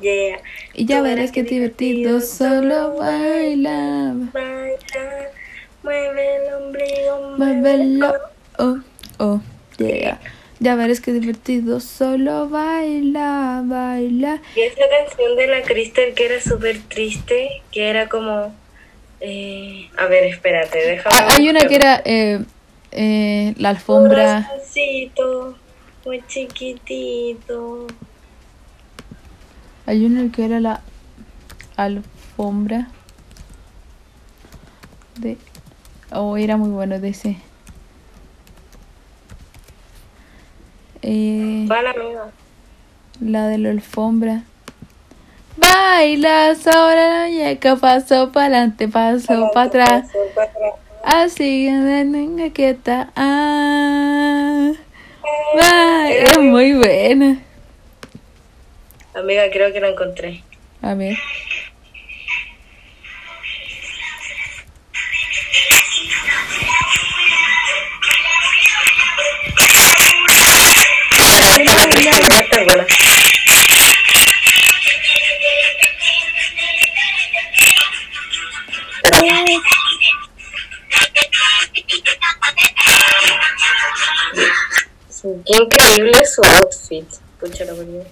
Yeah. 0.00 0.38
Y 0.74 0.84
ya 0.84 1.00
verás 1.00 1.32
que 1.32 1.42
divertido 1.42 2.20
solo 2.20 2.96
baila. 2.96 4.12
Baila, 4.32 4.76
mueve 5.86 6.36
el 6.36 6.54
ombligo, 6.54 7.36
Muévelo. 7.38 8.12
Oh, 8.58 8.78
oh, 9.18 9.40
yeah. 9.78 10.18
Ya 10.58 10.74
verás 10.74 11.00
que 11.00 11.12
divertido 11.12 11.78
solo 11.80 12.48
baila, 12.48 13.62
baila. 13.64 14.40
Y 14.56 14.60
esa 14.62 14.82
canción 14.88 15.36
de 15.36 15.46
la 15.46 15.62
Crystal 15.62 16.12
que 16.14 16.26
era 16.26 16.40
súper 16.40 16.80
triste, 16.88 17.62
que 17.70 17.88
era 17.88 18.08
como... 18.08 18.52
eh, 19.20 19.88
a 19.96 20.06
ver, 20.06 20.24
espérate, 20.24 20.78
déjame... 20.78 21.14
Ah, 21.16 21.36
hay 21.36 21.48
una 21.48 21.60
que 21.60 21.76
era 21.76 22.02
eh, 22.04 22.40
eh, 22.90 23.54
la 23.58 23.68
alfombra. 23.68 24.48
Corazoncito, 24.48 25.56
muy 26.04 26.22
chiquitito. 26.26 27.86
Hay 29.84 30.04
una 30.04 30.32
que 30.32 30.46
era 30.46 30.58
la 30.58 30.80
alfombra. 31.76 32.88
De. 35.20 35.36
Oh, 36.12 36.36
era 36.36 36.56
muy 36.56 36.70
bueno 36.70 36.94
ese. 36.96 37.36
Eh, 41.02 41.66
Va 41.70 41.82
la 41.82 41.90
amiga. 41.90 42.30
la 43.20 43.48
de 43.48 43.58
la 43.58 43.70
alfombra. 43.70 44.42
Bailas 45.56 46.66
ahora, 46.66 47.26
muñeca, 47.28 47.76
paso 47.76 48.30
para 48.32 48.46
adelante, 48.46 48.88
paso 48.88 49.50
para 49.54 49.66
atrás. 49.68 50.04
Para 50.34 50.50
atrás. 50.50 50.72
Así, 51.02 51.66
venga, 51.66 52.50
quieta. 52.50 53.10
Ah, 53.16 54.72
va, 55.58 56.10
Era 56.10 56.30
es 56.32 56.38
muy 56.38 56.74
buena. 56.74 57.38
Amiga, 59.14 59.44
creo 59.52 59.72
que 59.72 59.80
la 59.80 59.88
encontré. 59.88 60.42
A 60.82 60.94
ver. 60.94 61.16
Sí, 72.56 72.64
Qué 85.44 85.54
increíble 85.54 86.24
su 86.24 86.40
outfit. 86.42 87.06
Pucha 87.38 87.66
la 87.66 87.74
verdad. 87.74 88.06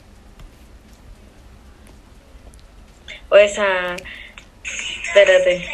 O 3.31 3.37
esa. 3.37 3.97
Espérate. 5.07 5.67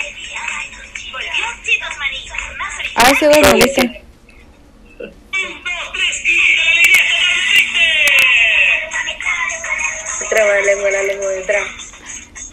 Ah, 2.94 3.10
ese 3.10 3.28
bueno, 3.28 3.64
ese. 3.64 4.00
Lengua, 11.10 11.32
me 11.32 11.42
traba. 11.42 11.66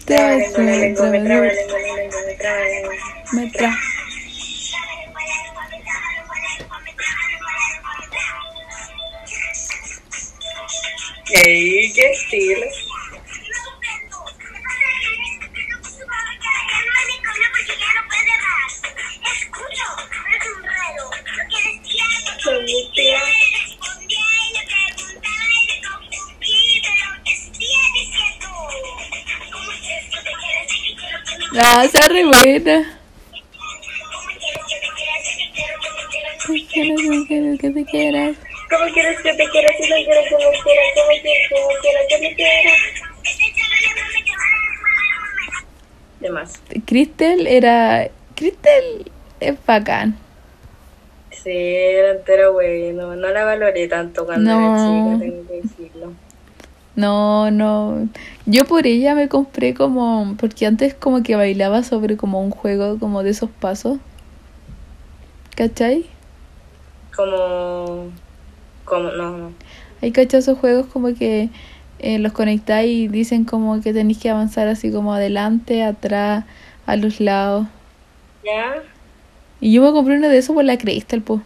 Lengua, 0.08 0.64
la 0.64 0.78
lengua, 0.78 1.10
me 1.10 1.20
traba 1.20 1.46
la 1.46 1.54
lengua, 1.54 1.80
la 1.80 1.96
lengua, 1.96 2.22
me 2.26 2.36
traba 2.36 2.64
lengua. 2.64 2.96
Me 3.34 3.52
¡Ey, 11.30 11.92
qué 11.94 12.12
estilo! 12.12 12.77
Ah, 31.60 31.84
esa 31.86 32.08
re 32.08 32.24
buena. 32.24 33.00
¿Qué 36.46 36.66
quieres, 36.72 37.02
qué 37.02 37.26
quieres, 37.28 37.60
que 37.60 37.70
te 37.72 37.86
quieras? 37.86 38.38
¿Cómo 38.70 38.94
quieres 38.94 39.20
que 39.22 39.34
te 39.34 39.50
quiera 39.50 39.70
si 39.78 39.90
no 39.90 39.96
quieres 39.96 40.26
que 40.30 40.36
me 40.38 40.52
quiera? 40.64 40.82
¿Cómo 40.94 41.10
quieres 41.12 41.38
que 41.50 41.58
me 41.58 41.76
quiera 41.82 42.00
que 42.10 42.18
me 42.20 42.36
quiera? 42.36 42.72
De 46.20 46.30
más. 46.30 46.62
Crystal 46.86 47.48
era. 47.48 48.10
Crystal 48.36 49.12
es 49.40 49.66
bacán. 49.66 50.18
Sí, 51.32 51.50
era 51.52 52.12
entero 52.12 52.54
bueno. 52.54 53.16
No 53.16 53.30
la 53.30 53.44
valoré 53.46 53.88
tanto 53.88 54.26
cuando 54.26 54.52
No. 54.52 54.60
era 54.60 54.78
chica, 54.78 55.26
tengo 55.26 55.48
que 55.48 55.62
decirlo. 55.62 56.14
No, 56.96 57.52
no. 57.52 58.08
Yo 58.50 58.64
por 58.66 58.88
ella 58.88 59.14
me 59.14 59.28
compré 59.28 59.74
como. 59.74 60.36
Porque 60.40 60.66
antes 60.66 60.94
como 60.94 61.22
que 61.22 61.36
bailaba 61.36 61.84
sobre 61.84 62.16
como 62.16 62.42
un 62.42 62.50
juego 62.50 62.98
como 62.98 63.22
de 63.22 63.32
esos 63.32 63.50
pasos. 63.50 64.00
¿Cachai? 65.56 66.06
Como. 67.16 68.10
Como. 68.86 69.12
No, 69.12 69.38
no. 69.38 69.52
Hay 70.02 70.12
cachai 70.12 70.40
esos 70.40 70.58
juegos 70.58 70.86
como 70.88 71.14
que 71.14 71.50
eh, 72.00 72.20
los 72.20 72.32
conectáis 72.32 72.90
y 72.90 73.08
dicen 73.10 73.44
como 73.44 73.82
que 73.82 73.92
tenéis 73.92 74.20
que 74.20 74.30
avanzar 74.30 74.68
así 74.70 74.92
como 74.92 75.14
adelante, 75.14 75.84
atrás, 75.84 76.46
a 76.86 76.96
los 76.96 77.20
lados. 77.20 77.68
¿Ya? 78.46 78.76
Y 79.60 79.74
yo 79.74 79.82
me 79.82 79.92
compré 79.92 80.16
uno 80.18 80.30
de 80.30 80.38
esos 80.38 80.56
por 80.56 80.64
la 80.64 80.78
Crystal, 80.78 81.22
pues. 81.22 81.42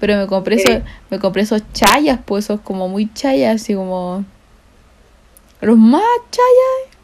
Pero 0.00 0.16
me 0.16 0.26
compré 0.26 0.58
Sí. 0.58 0.64
esos, 0.70 0.82
me 1.10 1.18
compré 1.18 1.42
esos 1.42 1.62
chayas, 1.74 2.18
pues, 2.24 2.44
esos 2.46 2.60
como 2.60 2.88
muy 2.88 3.12
chayas, 3.12 3.60
así 3.60 3.74
como. 3.74 4.24
Los 5.60 5.76
más 5.76 6.02
chayas 6.30 6.98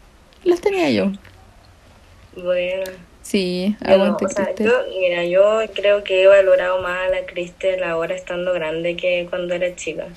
los 0.44 0.60
tenía 0.60 0.90
yo. 0.90 1.10
Bueno. 2.36 2.84
Sí, 3.22 3.74
no, 3.80 4.16
o 4.20 4.28
sea, 4.28 4.54
yo, 4.54 4.70
mira, 4.90 5.24
yo 5.24 5.60
creo 5.74 6.04
que 6.04 6.22
he 6.22 6.26
valorado 6.26 6.82
más 6.82 7.06
a 7.06 7.08
la 7.08 7.24
Cristel 7.24 7.82
ahora 7.82 8.14
estando 8.14 8.52
grande 8.52 8.96
que 8.96 9.26
cuando 9.30 9.54
era 9.54 9.74
chica. 9.74 10.08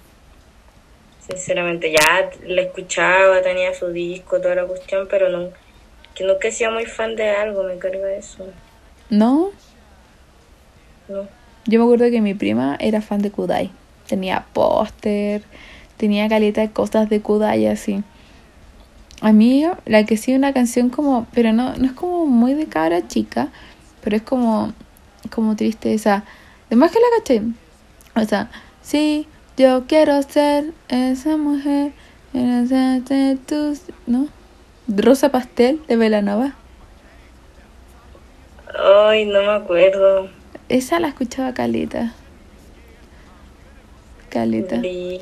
Sinceramente, 1.25 1.91
ya 1.91 2.29
la 2.45 2.63
escuchaba, 2.63 3.41
tenía 3.41 3.73
su 3.73 3.87
disco, 3.87 4.41
toda 4.41 4.55
la 4.55 4.65
cuestión, 4.65 5.07
pero 5.09 5.29
no, 5.29 5.51
que 6.15 6.25
nunca 6.25 6.49
he 6.49 6.51
sido 6.51 6.71
muy 6.71 6.85
fan 6.85 7.15
de 7.15 7.29
algo, 7.29 7.63
me 7.63 7.77
carga 7.77 8.13
eso. 8.13 8.45
¿No? 9.09 9.51
No. 11.07 11.27
Yo 11.65 11.79
me 11.79 11.85
acuerdo 11.85 12.11
que 12.11 12.21
mi 12.21 12.33
prima 12.33 12.75
era 12.79 13.01
fan 13.01 13.21
de 13.21 13.31
Kudai. 13.31 13.71
Tenía 14.07 14.45
póster, 14.53 15.43
tenía 15.95 16.27
caleta 16.27 16.61
de 16.61 16.71
cosas 16.71 17.09
de 17.09 17.21
Kudai 17.21 17.67
así. 17.67 18.03
A 19.21 19.31
mí 19.31 19.65
la 19.85 20.05
que 20.05 20.17
sí 20.17 20.35
una 20.35 20.53
canción 20.53 20.89
como, 20.89 21.27
pero 21.33 21.53
no, 21.53 21.75
no 21.75 21.85
es 21.85 21.93
como 21.93 22.25
muy 22.25 22.53
de 22.53 22.67
cabra 22.67 23.07
chica, 23.07 23.49
pero 24.03 24.15
es 24.15 24.21
como, 24.21 24.73
como 25.31 25.55
triste 25.55 25.93
esa. 25.93 26.23
Además 26.67 26.91
que 26.91 26.99
la 26.99 27.17
caché. 27.17 27.41
O 28.15 28.23
sea, 28.25 28.49
sí, 28.81 29.27
yo 29.57 29.85
quiero 29.87 30.21
ser 30.23 30.71
esa 30.89 31.37
mujer, 31.37 31.93
de 32.33 33.37
tus, 33.47 33.81
¿no? 34.05 34.27
Rosa 34.87 35.29
Pastel 35.29 35.81
de 35.87 35.97
Velanova. 35.97 36.53
Ay, 38.79 39.25
no 39.25 39.41
me 39.41 39.51
acuerdo. 39.51 40.29
Esa 40.69 40.99
la 40.99 41.07
escuchaba 41.07 41.53
Calita. 41.53 42.13
Calita. 44.29 44.81
Sí. 44.81 45.21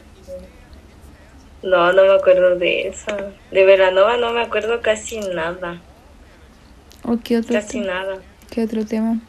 No, 1.66 1.92
no 1.94 2.04
me 2.04 2.14
acuerdo 2.14 2.56
de 2.56 2.88
esa. 2.88 3.16
De 3.52 3.66
Velanova 3.66 4.18
no 4.18 4.32
me 4.34 4.42
acuerdo 4.42 4.82
casi 4.82 5.20
nada. 5.20 5.82
¿O 7.04 7.18
qué 7.24 7.38
otro, 7.38 7.54
Casi 7.54 7.82
te- 7.82 7.88
nada. 7.88 8.18
qué 8.52 8.64
otro 8.64 8.86
tema? 8.86 9.20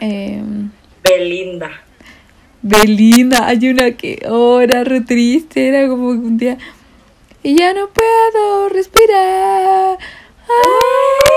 Em, 0.00 0.70
Belinda. 1.02 1.70
Belinda, 2.62 3.46
hay 3.46 3.70
una 3.70 3.92
que 3.92 4.22
oh, 4.28 4.60
era 4.60 4.84
re 4.84 5.00
triste, 5.00 5.66
era 5.68 5.88
como 5.88 6.08
un 6.10 6.36
día 6.36 6.58
y 7.42 7.56
ya 7.56 7.72
no 7.72 7.88
puedo 7.88 8.68
respirar. 8.68 9.96
Ay, 10.46 11.30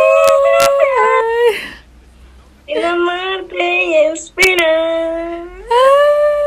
En 2.67 2.83
amarte 2.85 3.85
y 3.85 3.93
esperar. 4.11 5.43
ay, 5.47 6.42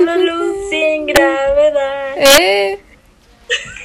Solo 0.00 0.16
luz 0.16 0.56
sin 0.70 1.04
gravedad. 1.04 2.14
eh, 2.16 2.78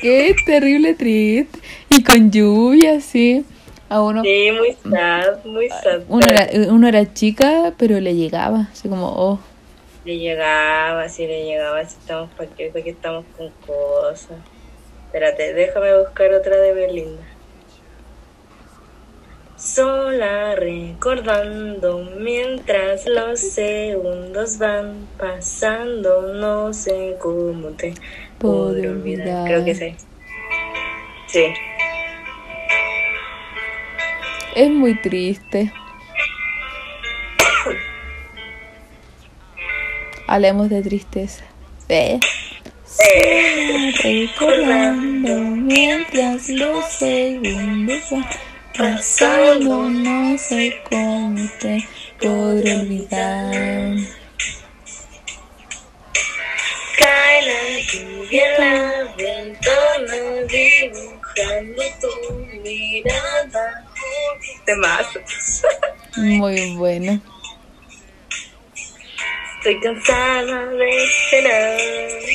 qué 0.01 0.33
terrible 0.45 0.93
triste 0.93 1.59
y 1.89 2.01
con 2.03 2.31
lluvia 2.31 3.01
sí. 3.01 3.43
A 3.89 4.01
uno, 4.01 4.23
Sí, 4.23 4.49
muy 4.57 4.75
sad, 4.89 5.43
muy 5.43 5.69
sad. 5.69 6.03
uno 6.07 6.25
era, 6.25 6.47
uno 6.71 6.87
era 6.87 7.13
chica, 7.13 7.73
pero 7.77 7.99
le 7.99 8.15
llegaba, 8.15 8.69
así 8.71 8.87
como 8.87 9.07
oh. 9.07 9.39
Le 10.05 10.17
llegaba, 10.17 11.09
sí 11.09 11.27
le 11.27 11.43
llegaba, 11.43 11.83
si 11.85 11.97
estamos 11.97 12.29
para 12.31 12.49
qué 12.51 12.71
estamos 12.85 13.25
con 13.37 13.49
cosas. 13.67 14.37
Espérate, 15.07 15.53
déjame 15.53 15.99
buscar 15.99 16.31
otra 16.33 16.55
de 16.55 16.73
Belinda. 16.73 17.23
Sola 19.65 20.53
recordando 20.55 22.07
mientras 22.19 23.07
los 23.07 23.39
segundos 23.39 24.59
van 24.59 25.07
pasando, 25.17 26.21
no 26.33 26.71
sé 26.71 27.15
cómo 27.19 27.69
te 27.69 27.95
Podré 28.37 28.89
olvidar. 28.89 29.47
Creo 29.47 29.65
que 29.65 29.73
sí. 29.73 29.95
Sí. 31.25 31.45
Es 34.53 34.69
muy 34.69 35.01
triste. 35.01 35.73
Hablemos 40.27 40.69
de 40.69 40.83
tristeza. 40.83 41.43
¿Eh? 41.89 42.19
Recordando 44.03 45.39
mientras 45.39 46.49
los 46.49 46.85
segundos 46.85 48.11
van 48.11 48.54
pasando, 48.77 49.89
no 49.89 50.37
sé 50.37 50.81
cómo 50.89 51.49
te 51.59 51.85
podré 52.19 52.75
olvidar. 52.75 53.95
Cae 56.97 57.41
la 57.45 57.79
lluvia 57.91 58.55
en 58.55 58.61
la 58.61 59.15
ventana 59.17 60.41
dibujando 60.49 61.83
tu 62.01 62.33
mirada. 62.63 63.85
Temazo. 64.65 65.19
Muy 66.17 66.75
bueno. 66.75 67.21
Estoy 69.57 69.79
cansada 69.79 70.65
de 70.67 71.03
esperar. 71.03 71.79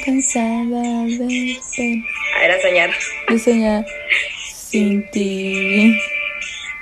Cansada 0.05 1.05
de 1.07 1.59
ser, 1.63 1.97
Ah, 2.37 2.45
era 2.45 2.61
soñar. 2.61 2.91
de 3.29 3.39
soñar 3.39 3.87
sin 4.71 5.09
ti. 5.11 5.97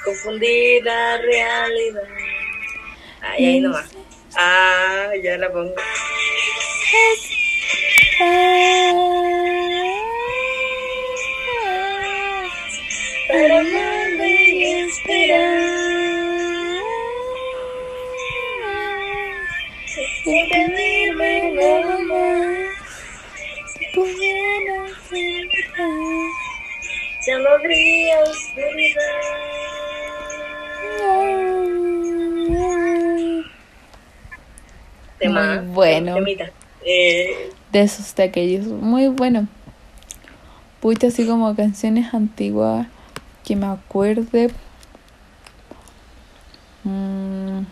Confundida 0.05 1.19
realidad. 1.19 2.03
Ay, 3.21 3.47
ahí 3.47 3.61
nomás. 3.61 3.91
Ah, 4.37 5.11
ya 5.23 5.37
la 5.39 5.51
pongo. 5.51 5.75
Para 13.29 13.59
amarte 13.61 14.29
y 14.29 14.65
esperar. 14.81 15.79
Sin 20.25 20.49
pedirme 20.49 21.53
nada 21.53 21.99
más. 21.99 22.59
Ya 27.27 27.39
no 27.39 27.49
habría 27.51 28.21
oscuridad. 28.23 29.38
Tema. 35.19 35.61
Muy 35.61 35.75
bueno. 35.75 36.15
temita. 36.15 36.51
Eh, 36.85 37.51
De 37.73 37.81
esos 37.83 38.15
de 38.15 38.23
aquellos. 38.25 38.67
Muy 38.67 39.09
bueno. 39.09 39.49
Pucha, 40.81 41.09
así 41.09 41.27
como 41.27 41.55
canciones 41.57 42.15
antiguas 42.15 42.87
que 43.45 43.57
me 43.57 43.67
acuerde. 43.67 44.51
Mm. 46.85 47.63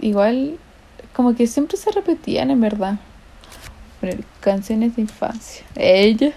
Igual, 0.00 0.58
como 1.12 1.34
que 1.34 1.46
siempre 1.46 1.76
se 1.76 1.90
repetían 1.90 2.50
en 2.50 2.60
verdad. 2.60 2.98
Pero 4.00 4.22
canciones 4.40 4.96
de 4.96 5.02
infancia. 5.02 5.66
Ella. 5.74 6.32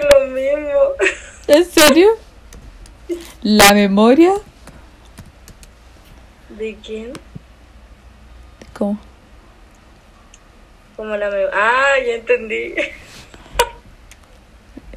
Lo 0.00 0.20
mismo. 0.28 0.80
¿En 1.48 1.64
serio? 1.64 2.08
La 3.42 3.74
memoria. 3.74 4.32
¿De 6.50 6.76
quién? 6.84 7.12
¿Cómo? 8.72 8.98
Como 10.96 11.16
la 11.16 11.28
me... 11.30 11.44
Ah, 11.52 11.94
ya 12.06 12.14
entendí. 12.14 12.74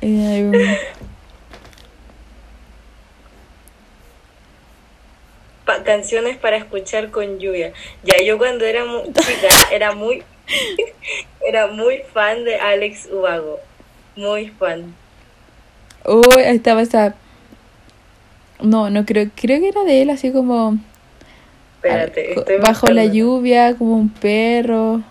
Eh, 0.02 0.78
Pa- 5.66 5.84
canciones 5.84 6.38
para 6.38 6.58
escuchar 6.58 7.10
con 7.10 7.40
lluvia. 7.40 7.74
Ya 8.04 8.18
yo 8.24 8.38
cuando 8.38 8.66
era 8.66 8.86
muy 8.86 9.04
chica 9.14 9.48
era 9.72 9.94
muy 9.94 10.24
era 11.48 11.68
muy 11.68 12.04
fan 12.14 12.44
de 12.44 12.58
Alex 12.58 13.08
Ubago. 13.12 13.60
Muy 14.16 14.48
fan. 14.48 14.96
Uy, 16.06 16.44
ahí 16.44 16.56
estaba 16.56 16.82
esa. 16.82 17.16
No, 18.62 18.90
no 18.90 19.06
creo, 19.06 19.30
creo 19.36 19.60
que 19.60 19.68
era 19.70 19.84
de 19.84 20.02
él, 20.02 20.10
así 20.10 20.32
como 20.32 20.78
Espérate, 21.76 22.34
estoy 22.34 22.58
bajo 22.58 22.88
la 22.88 23.06
lluvia, 23.06 23.76
como 23.78 23.96
un 23.98 24.10
perro. 24.10 25.04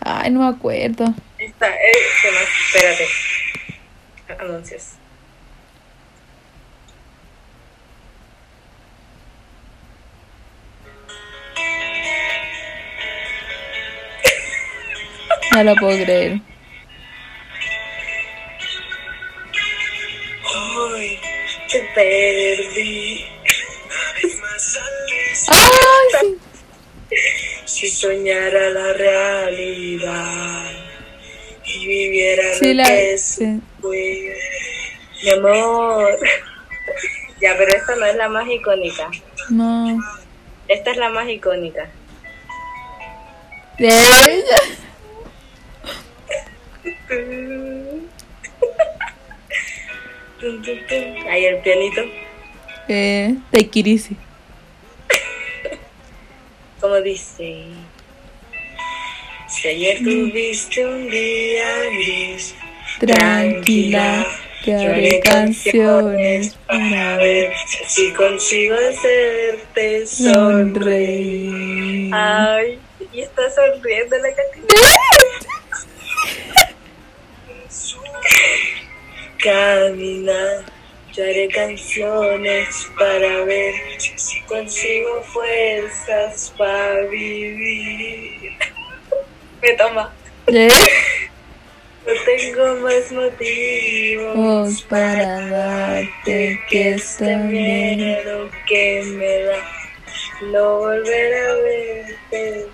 Ay, 0.00 0.30
no 0.30 0.40
me 0.40 0.46
acuerdo. 0.46 1.12
Esta 1.38 1.68
es 1.68 1.96
¿qué 2.22 2.30
más? 2.30 2.42
Espérate. 2.66 4.42
Anuncios. 4.44 4.90
No 15.52 15.64
lo 15.64 15.74
puedo 15.76 16.04
creer. 16.04 16.40
Te 21.74 21.80
perdí. 21.94 23.24
Ay, 25.48 25.70
sí. 26.20 26.38
Si 27.64 27.88
soñara 27.88 28.70
la 28.70 28.92
realidad 28.92 30.70
y 31.64 31.86
viviera 31.86 32.54
Sí, 32.54 32.74
lo 32.74 32.82
la. 32.82 32.88
que 32.88 33.18
sí. 33.18 33.60
Mi 33.82 35.30
amor. 35.30 36.18
ya, 37.40 37.56
pero 37.58 37.76
esta 37.76 37.96
no 37.96 38.06
es 38.06 38.14
la 38.16 38.28
más 38.28 38.48
icónica. 38.48 39.10
No. 39.50 39.98
Esta 40.68 40.92
es 40.92 40.96
la 40.96 41.08
más 41.08 41.28
icónica. 41.28 41.88
De 43.78 43.88
ella. 43.88 44.56
Ahí 51.30 51.46
el 51.46 51.58
pianito. 51.58 52.02
Eh, 52.88 53.36
it 53.52 53.86
easy. 53.86 54.16
Como 56.80 57.00
dice. 57.00 57.66
Si 59.48 59.68
ayer 59.68 59.98
tuviste 59.98 60.84
un 60.84 61.08
día 61.08 61.84
gris, 61.84 62.54
Tranquila, 62.98 64.26
que 64.62 64.74
haré 64.74 65.20
canciones 65.20 66.56
para 66.66 67.16
ver 67.16 67.52
si 67.86 68.12
consigo 68.12 68.74
hacerte 68.74 70.06
sonreír. 70.06 72.10
Ay, 72.12 72.78
y 73.12 73.20
está 73.20 73.42
sonriendo 73.50 74.18
la 74.18 74.34
Catina. 74.34 74.66
Caminar, 79.44 80.64
yo 81.12 81.22
haré 81.22 81.48
canciones 81.48 82.88
para 82.98 83.44
ver 83.44 83.74
si 84.16 84.40
consigo 84.44 85.22
fuerzas 85.22 86.54
para 86.56 87.02
vivir. 87.02 88.52
Me 89.62 89.74
toma. 89.74 90.14
¿Eh? 90.46 90.70
No 92.06 92.12
tengo 92.24 92.80
más 92.80 93.12
motivos 93.12 94.34
Vos 94.34 94.82
para 94.88 95.46
darte 95.48 96.58
que 96.70 96.90
este 96.94 97.36
miedo 97.36 98.50
que 98.66 99.02
me 99.04 99.42
da 99.44 99.58
no 100.52 100.78
volver 100.78 101.34
a 101.34 101.54
verte. 101.56 102.66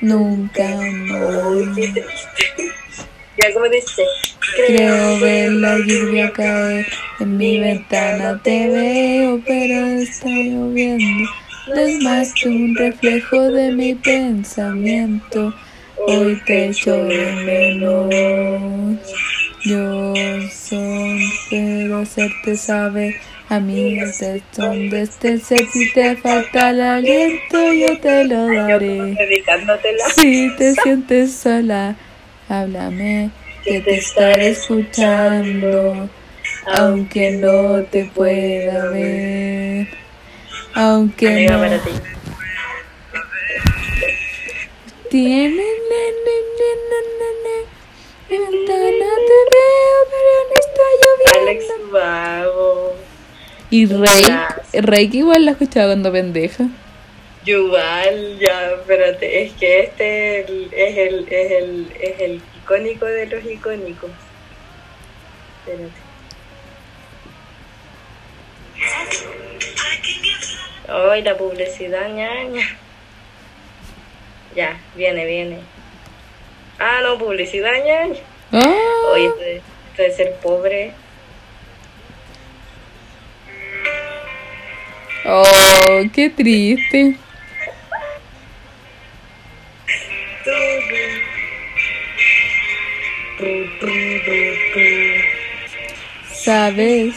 Nunca 0.00 0.64
más. 1.08 1.76
Ya 3.36 3.52
como 3.52 3.68
dice, 3.68 4.04
Creo 4.66 5.20
ver 5.20 5.52
la 5.52 5.78
lluvia 5.78 6.32
caer 6.32 6.86
en 7.20 7.36
mi 7.36 7.58
ventana, 7.58 8.40
te 8.42 8.68
veo, 8.68 9.40
pero 9.46 9.86
está 9.86 10.28
lloviendo. 10.28 11.30
No 11.68 11.74
es 11.74 12.02
más 12.02 12.34
que 12.34 12.48
un 12.48 12.74
reflejo 12.74 13.50
de 13.50 13.72
mi 13.72 13.94
pensamiento. 13.94 15.54
Hoy 16.06 16.40
te 16.44 16.66
echo 16.66 16.94
de 17.04 17.32
menos. 17.44 18.98
Yo 19.64 20.12
soy, 20.52 21.24
pero 21.48 22.00
hacerte 22.00 22.54
saber, 22.54 23.14
amigas, 23.48 24.20
es 24.20 24.42
donde 24.54 25.02
estés, 25.02 25.42
si 25.44 25.90
te 25.94 26.16
falta 26.16 26.68
el 26.68 26.82
aliento, 26.82 27.72
yo 27.72 27.98
te 27.98 28.24
lo 28.24 28.46
daré. 28.46 29.16
Si 30.14 30.54
te 30.56 30.74
sientes 30.74 31.32
sola, 31.32 31.96
háblame, 32.50 33.30
que 33.64 33.80
te 33.80 33.96
estaré 33.96 34.50
escuchando, 34.50 36.08
aunque 36.66 37.30
no 37.32 37.82
te 37.84 38.04
pueda 38.14 38.90
ver, 38.90 39.88
aunque 40.74 41.46
no 41.46 41.58
tiene 45.14 45.54
ne, 45.54 45.54
ne, 45.54 46.02
ne, 46.24 46.36
ne, 46.90 47.00
ne, 47.18 47.30
ne. 47.44 47.58
mi 48.28 48.36
ventana 48.36 49.10
te 49.28 49.38
veo, 49.54 49.98
pero 50.10 50.32
no 50.50 50.56
está 50.58 51.38
Alex 51.38 51.64
lloviendo. 51.68 51.92
Vago. 51.92 52.94
Y 53.70 53.86
Rey, 53.86 54.24
Rey 54.72 55.08
que 55.08 55.18
igual 55.18 55.44
la 55.44 55.52
escuchaba 55.52 55.86
cuando 55.86 56.10
pendeja. 56.12 56.64
Yuval, 57.46 58.38
ya, 58.38 58.72
espérate, 58.72 59.44
es 59.44 59.52
que 59.52 59.80
este 59.80 60.40
es 60.40 60.48
el, 60.48 60.72
es 60.72 60.96
el, 60.96 61.28
es 61.30 61.52
el, 61.52 61.92
es 62.00 62.20
el 62.20 62.42
icónico 62.64 63.04
de 63.04 63.26
los 63.26 63.44
icónicos. 63.44 64.10
Espérate. 65.66 65.92
Ay, 70.88 71.22
la 71.22 71.36
publicidad, 71.36 72.08
ñaña. 72.08 72.66
Ya, 74.56 74.78
viene, 74.94 75.26
viene. 75.26 75.58
Ah, 76.78 77.00
no, 77.02 77.18
publicidad, 77.18 77.72
ñaña. 77.84 78.20
Ah, 78.52 79.10
Oye, 79.12 79.26
esto 79.26 80.02
de, 80.02 80.08
de 80.08 80.16
ser 80.16 80.34
pobre. 80.36 80.92
oh, 85.26 86.02
qué 86.14 86.30
triste. 86.30 87.16
Sabes, 96.44 97.14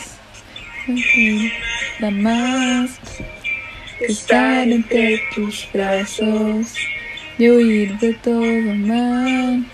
la 2.00 2.12
más 2.12 2.98
estar 4.00 4.66
entre 4.66 5.22
tus 5.36 5.68
brazos 5.74 6.74
y 7.38 7.50
huir 7.50 7.98
de 8.00 8.14
todo 8.14 8.42
mal 8.42 9.66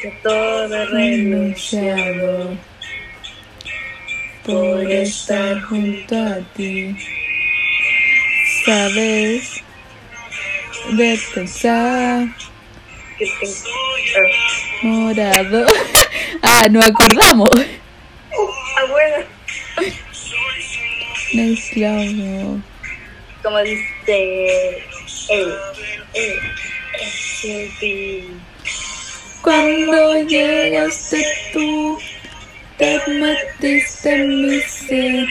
Que 0.00 0.10
todo 0.22 0.86
renunciado. 0.86 2.56
por 4.46 4.88
estar 4.88 5.60
junto 5.62 6.16
a 6.16 6.38
ti. 6.54 6.94
Sabes 8.64 9.60
de 10.92 11.20
pensar 11.34 12.28
Que 13.18 13.26
te... 13.26 13.46
ah. 14.16 14.86
morado. 14.86 15.66
ah, 16.42 16.68
nos 16.70 16.86
acordamos. 16.86 17.50
Como 23.42 23.58
dice, 23.62 24.82
sin 27.40 27.78
ti. 27.80 28.24
Cuando 29.42 30.22
llegaste 30.24 31.26
tú, 31.52 31.98
te 32.78 33.00
metiste 33.08 34.14
en 34.14 34.46
mi 34.46 34.60
ser, 34.60 35.26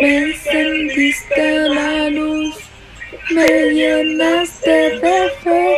me 0.00 0.16
encendiste 0.18 1.68
la 1.68 2.10
luz, 2.10 2.54
me 3.30 3.48
llenaste 3.70 4.70
de 4.70 5.30
fe. 5.42 5.76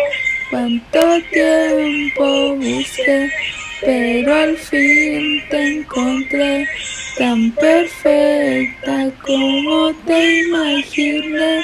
Cuánto 0.50 1.20
tiempo 1.32 2.56
busqué, 2.56 3.30
pero 3.80 4.34
al 4.34 4.56
fin 4.56 5.42
te 5.50 5.78
encontré 5.78 6.66
tan 7.16 7.50
perfecta 7.52 9.10
como 9.22 9.92
te 10.06 10.40
imaginé. 10.42 11.62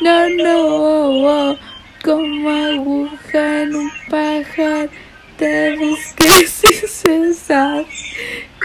No, 0.00 0.28
no, 0.30 0.66
oh, 0.66 1.50
oh, 1.50 1.58
como 2.02 2.50
aguja 2.50 3.62
en 3.62 3.76
un 3.76 3.90
pajar, 4.10 4.88
te 5.36 5.76
busqué 5.76 6.46
sin 6.46 6.88
cesar, 6.88 7.84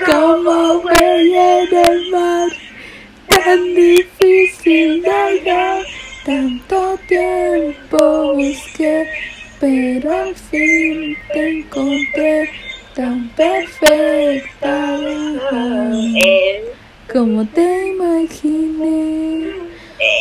como 0.05 0.79
huella 0.79 1.63
en 1.63 1.75
el 1.75 2.09
mar, 2.09 2.49
tan 3.27 3.75
difícil 3.75 5.03
de 5.03 5.11
hallar, 5.11 5.85
tanto 6.25 6.99
tiempo 7.07 8.33
busqué, 8.33 9.07
pero 9.59 10.11
al 10.11 10.35
fin 10.35 11.15
te 11.31 11.59
encontré 11.59 12.49
tan 12.97 13.29
perfecta 13.29 14.97
como 17.13 17.45
te 17.45 17.89
imaginé. 17.89 19.53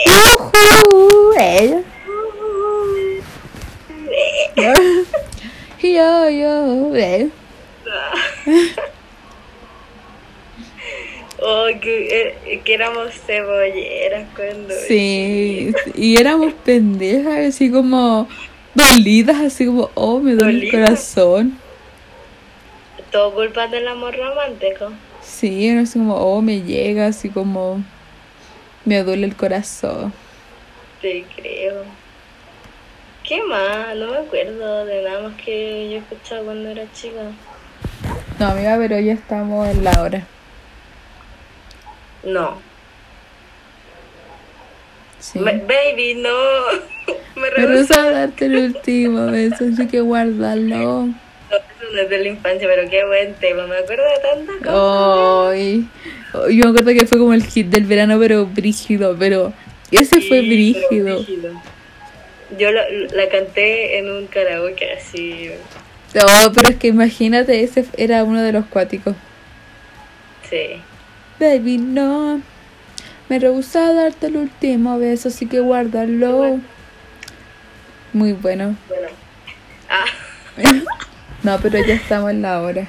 Ujú. 0.04 1.32
Yo, 5.82 6.28
yo. 6.28 6.92
Oh, 11.38 11.66
que, 11.80 12.34
eh, 12.46 12.60
que 12.64 12.74
éramos 12.74 13.12
cebolleras 13.26 14.26
cuando. 14.34 14.74
Sí, 14.88 15.72
y 15.94 16.18
éramos 16.18 16.54
pendejas, 16.64 17.54
así 17.54 17.70
como 17.70 18.26
dolidas, 18.74 19.42
así 19.42 19.66
como, 19.66 19.90
oh, 19.94 20.18
me 20.18 20.32
duele 20.32 20.64
el 20.64 20.70
corazón. 20.70 21.58
Todo 23.10 23.32
culpa 23.34 23.66
del 23.68 23.88
amor 23.88 24.16
romántico. 24.16 24.92
Sí, 25.22 25.68
era 25.68 25.82
así 25.82 25.98
como, 25.98 26.14
oh, 26.16 26.42
me 26.42 26.62
llega, 26.62 27.06
así 27.06 27.30
como, 27.30 27.82
me 28.84 29.02
duele 29.02 29.26
el 29.26 29.36
corazón. 29.36 30.12
Te 31.00 31.24
creo. 31.36 31.84
¿Qué 33.24 33.42
más? 33.42 33.96
No 33.96 34.10
me 34.12 34.18
acuerdo 34.18 34.84
de 34.84 35.02
nada 35.02 35.28
más 35.28 35.34
que 35.42 35.90
yo 35.90 35.98
escuchaba 35.98 36.42
cuando 36.44 36.68
era 36.68 36.84
chica. 36.92 37.22
No, 38.38 38.46
amiga, 38.46 38.76
pero 38.78 39.00
ya 39.00 39.14
estamos 39.14 39.66
en 39.68 39.82
la 39.82 40.00
hora. 40.02 40.26
No. 42.22 42.58
Sí. 45.18 45.38
Baby, 45.40 46.14
no. 46.16 46.30
me 47.36 47.42
Me 47.42 47.50
rehuso. 47.50 47.94
rehúso 47.94 48.00
a 48.00 48.10
darte 48.10 48.44
el 48.46 48.56
último 48.56 49.26
beso, 49.26 49.64
así 49.72 49.86
que 49.88 50.00
guárdalo. 50.00 51.08
No, 51.80 51.86
eso 51.86 51.94
no 51.94 52.00
es 52.00 52.10
de 52.10 52.18
la 52.18 52.28
infancia, 52.28 52.68
pero 52.68 52.88
qué 52.88 53.04
buen 53.04 53.34
tema. 53.34 53.66
Me 53.66 53.76
acuerdo 53.76 54.04
de 54.04 54.20
tantas 54.20 54.56
cosas. 54.56 55.54
Ay, 55.54 55.88
yo 56.54 56.64
me 56.64 56.70
acuerdo 56.70 56.92
que 56.98 57.06
fue 57.06 57.18
como 57.18 57.34
el 57.34 57.44
hit 57.44 57.66
del 57.68 57.84
verano, 57.84 58.18
pero 58.18 58.46
brígido, 58.46 59.16
pero 59.18 59.52
ese 59.90 60.20
fue 60.20 60.40
brígido. 60.40 61.24
Yo 62.58 62.70
la, 62.70 62.84
la 63.12 63.28
canté 63.28 63.98
en 63.98 64.10
un 64.10 64.26
karaoke 64.26 64.92
así. 64.92 65.50
No, 66.14 66.52
pero 66.52 66.70
es 66.70 66.76
que 66.76 66.88
imagínate, 66.88 67.62
ese 67.62 67.84
era 67.96 68.24
uno 68.24 68.42
de 68.42 68.52
los 68.52 68.66
cuáticos. 68.66 69.14
Sí. 70.48 70.80
Baby, 71.38 71.78
no. 71.78 72.40
Me 73.28 73.38
rehusé 73.38 73.80
a 73.80 73.92
darte 73.92 74.28
el 74.28 74.36
último 74.36 74.98
beso, 74.98 75.28
así 75.28 75.46
que 75.46 75.60
guárdalo. 75.60 76.60
Muy 78.12 78.32
bueno. 78.32 78.76
Bueno. 78.88 79.08
Ah. 79.88 80.04
No, 81.46 81.60
pero 81.60 81.78
ya 81.78 81.94
estamos 81.94 82.32
en 82.32 82.42
la 82.42 82.60
hora. 82.60 82.88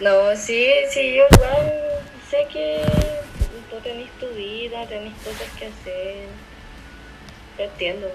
No, 0.00 0.36
sí, 0.36 0.68
sí, 0.90 1.14
yo 1.14 1.24
igual 1.32 1.72
sé 2.30 2.46
que 2.52 2.82
tú 3.70 3.76
tenés 3.82 4.10
tu 4.20 4.28
vida, 4.36 4.84
tenés 4.86 5.14
cosas 5.14 5.48
que 5.58 5.64
hacer. 5.64 6.26
Lo 7.56 7.64
entiendo. 7.64 8.08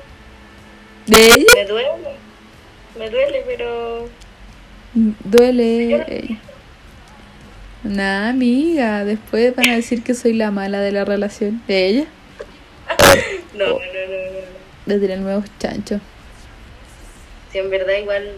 ¿De 1.08 1.18
ella? 1.18 1.46
Me 1.56 1.66
duele. 1.66 2.16
Me 2.96 3.10
duele, 3.10 3.44
pero. 3.48 4.08
Duele. 4.94 6.40
Nah, 7.82 8.30
amiga. 8.30 9.04
Después 9.04 9.56
van 9.56 9.70
a 9.70 9.76
decir 9.78 10.04
que 10.04 10.14
soy 10.14 10.34
la 10.34 10.52
mala 10.52 10.80
de 10.80 10.92
la 10.92 11.06
relación. 11.06 11.64
¿De 11.68 11.88
ella? 11.88 12.06
No, 13.56 13.66
no, 13.66 13.72
no, 13.72 13.80
no. 13.80 14.42
no. 14.86 14.94
De 14.94 15.00
tener 15.00 15.20
nuevos 15.22 15.46
chanchos. 15.58 16.02
Si 17.52 17.58
en 17.58 17.70
verdad 17.72 17.96
igual 17.96 18.30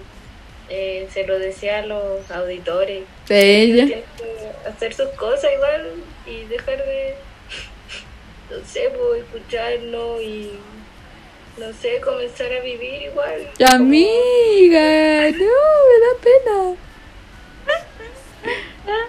eh, 0.70 1.08
se 1.14 1.26
lo 1.26 1.38
decía 1.40 1.80
a 1.80 1.86
los 1.86 2.30
auditores. 2.32 3.04
De 3.28 3.62
ella. 3.62 3.86
Tienen 3.86 4.04
que 4.18 4.70
hacer 4.70 4.94
sus 4.94 5.10
cosas 5.10 5.52
igual 5.54 5.94
y 6.26 6.44
dejar 6.46 6.78
de, 6.78 7.16
no 8.52 8.66
sé, 8.66 8.92
pues, 8.98 9.24
escucharnos 9.24 10.22
y, 10.22 10.52
no 11.58 11.74
sé, 11.74 12.00
comenzar 12.02 12.52
a 12.54 12.60
vivir 12.62 13.04
igual. 13.04 13.50
como- 13.58 13.70
Amiga, 13.70 15.32
no, 15.32 15.56
me 15.90 15.98
da 16.04 16.14
pena. 16.24 16.76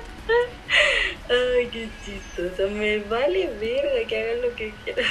Ay, 1.31 1.67
qué 1.73 1.89
chistoso. 2.05 2.69
Me 2.71 2.99
vale 3.01 3.51
verga 3.61 4.07
que 4.09 4.19
hagan 4.23 4.43
lo 4.43 4.55
que 4.55 4.73
quieran. 4.85 5.05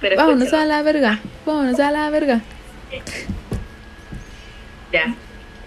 Pero 0.00 0.16
Vámonos 0.16 0.44
escucha, 0.44 0.62
a 0.62 0.66
la 0.66 0.82
verga. 0.82 1.20
Vámonos 1.44 1.78
a 1.80 1.90
la 1.90 2.10
verga. 2.10 2.40
Ya. 4.92 5.14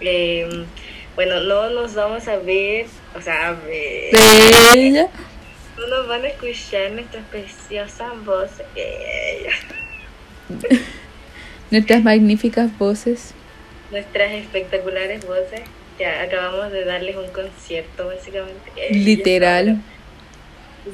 Eh, 0.05 0.65
bueno, 1.15 1.39
no 1.41 1.69
nos 1.69 1.93
vamos 1.95 2.27
a 2.27 2.37
ver, 2.37 2.87
o 3.15 3.21
sea, 3.21 3.49
a 3.49 3.51
ver. 3.53 4.13
No 5.77 5.87
nos 5.87 6.07
van 6.07 6.23
a 6.23 6.27
escuchar 6.27 6.91
nuestras 6.91 7.25
preciosas 7.27 8.25
voces. 8.25 8.65
Nuestras 11.71 12.03
magníficas 12.03 12.77
voces. 12.77 13.33
nuestras 13.89 14.31
espectaculares 14.33 15.25
voces. 15.25 15.61
Ya 15.99 16.21
acabamos 16.21 16.71
de 16.71 16.85
darles 16.85 17.15
un 17.15 17.27
concierto, 17.29 18.07
básicamente. 18.07 18.71
Eh, 18.75 18.93
Literal. 18.95 19.81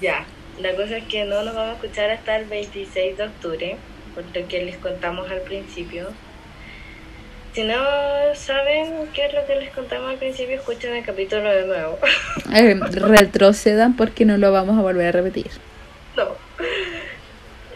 Ya, 0.02 0.26
la 0.62 0.76
cosa 0.76 0.98
es 0.98 1.04
que 1.06 1.26
no 1.26 1.42
nos 1.44 1.56
vamos 1.56 1.72
a 1.72 1.74
escuchar 1.74 2.12
hasta 2.12 2.38
el 2.38 2.46
26 2.46 3.18
de 3.18 3.24
octubre, 3.24 3.78
por 4.14 4.24
lo 4.34 4.48
que 4.48 4.64
les 4.64 4.78
contamos 4.78 5.30
al 5.32 5.42
principio. 5.42 6.10
Si 7.60 7.66
no 7.66 7.76
saben 8.36 9.10
qué 9.14 9.26
es 9.26 9.34
lo 9.34 9.46
que 9.46 9.56
les 9.58 9.74
contamos 9.76 10.12
al 10.12 10.16
principio, 10.18 10.56
escuchen 10.56 10.96
el 10.96 11.04
capítulo 11.04 11.54
de 11.54 11.66
nuevo. 11.66 12.00
Eh, 12.56 12.80
retrocedan 12.90 13.98
porque 13.98 14.24
no 14.24 14.38
lo 14.38 14.54
vamos 14.54 14.80
a 14.80 14.82
volver 14.82 15.08
a 15.08 15.12
repetir. 15.12 15.52
no. 16.16 16.38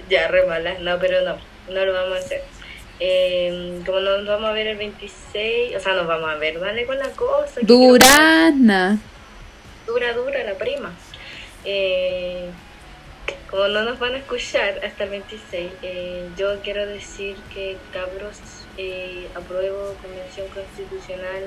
Ya, 0.10 0.30
re 0.30 0.46
malas. 0.46 0.80
No, 0.80 0.98
pero 1.00 1.20
no, 1.26 1.36
no 1.70 1.86
lo 1.86 1.92
vamos 1.92 2.16
a 2.16 2.20
hacer. 2.20 2.44
Eh, 3.02 3.82
como 3.86 4.00
no 4.00 4.20
nos 4.20 4.26
vamos 4.26 4.52
a 4.52 4.54
ver 4.54 4.68
el 4.68 4.78
26, 4.78 5.76
o 5.76 5.80
sea, 5.82 5.96
nos 5.96 6.08
vamos 6.08 6.30
a 6.30 6.36
ver, 6.36 6.62
dale 6.62 6.86
con 6.86 6.98
la 6.98 7.10
cosa. 7.10 7.60
Durana. 7.62 9.00
dura, 9.86 10.14
dura 10.14 10.46
la 10.46 10.54
prima. 10.54 10.94
Eh, 11.66 12.50
como 13.50 13.68
no 13.68 13.84
nos 13.84 14.00
van 14.00 14.14
a 14.14 14.20
escuchar 14.20 14.80
hasta 14.86 15.04
el 15.04 15.10
26, 15.10 15.72
eh, 15.82 16.30
yo 16.38 16.62
quiero 16.62 16.88
decir 16.88 17.36
que 17.54 17.76
cabros, 17.92 18.40
eh, 18.78 19.28
apruebo 19.36 19.94
convención 20.02 20.48
constitucional. 20.50 21.44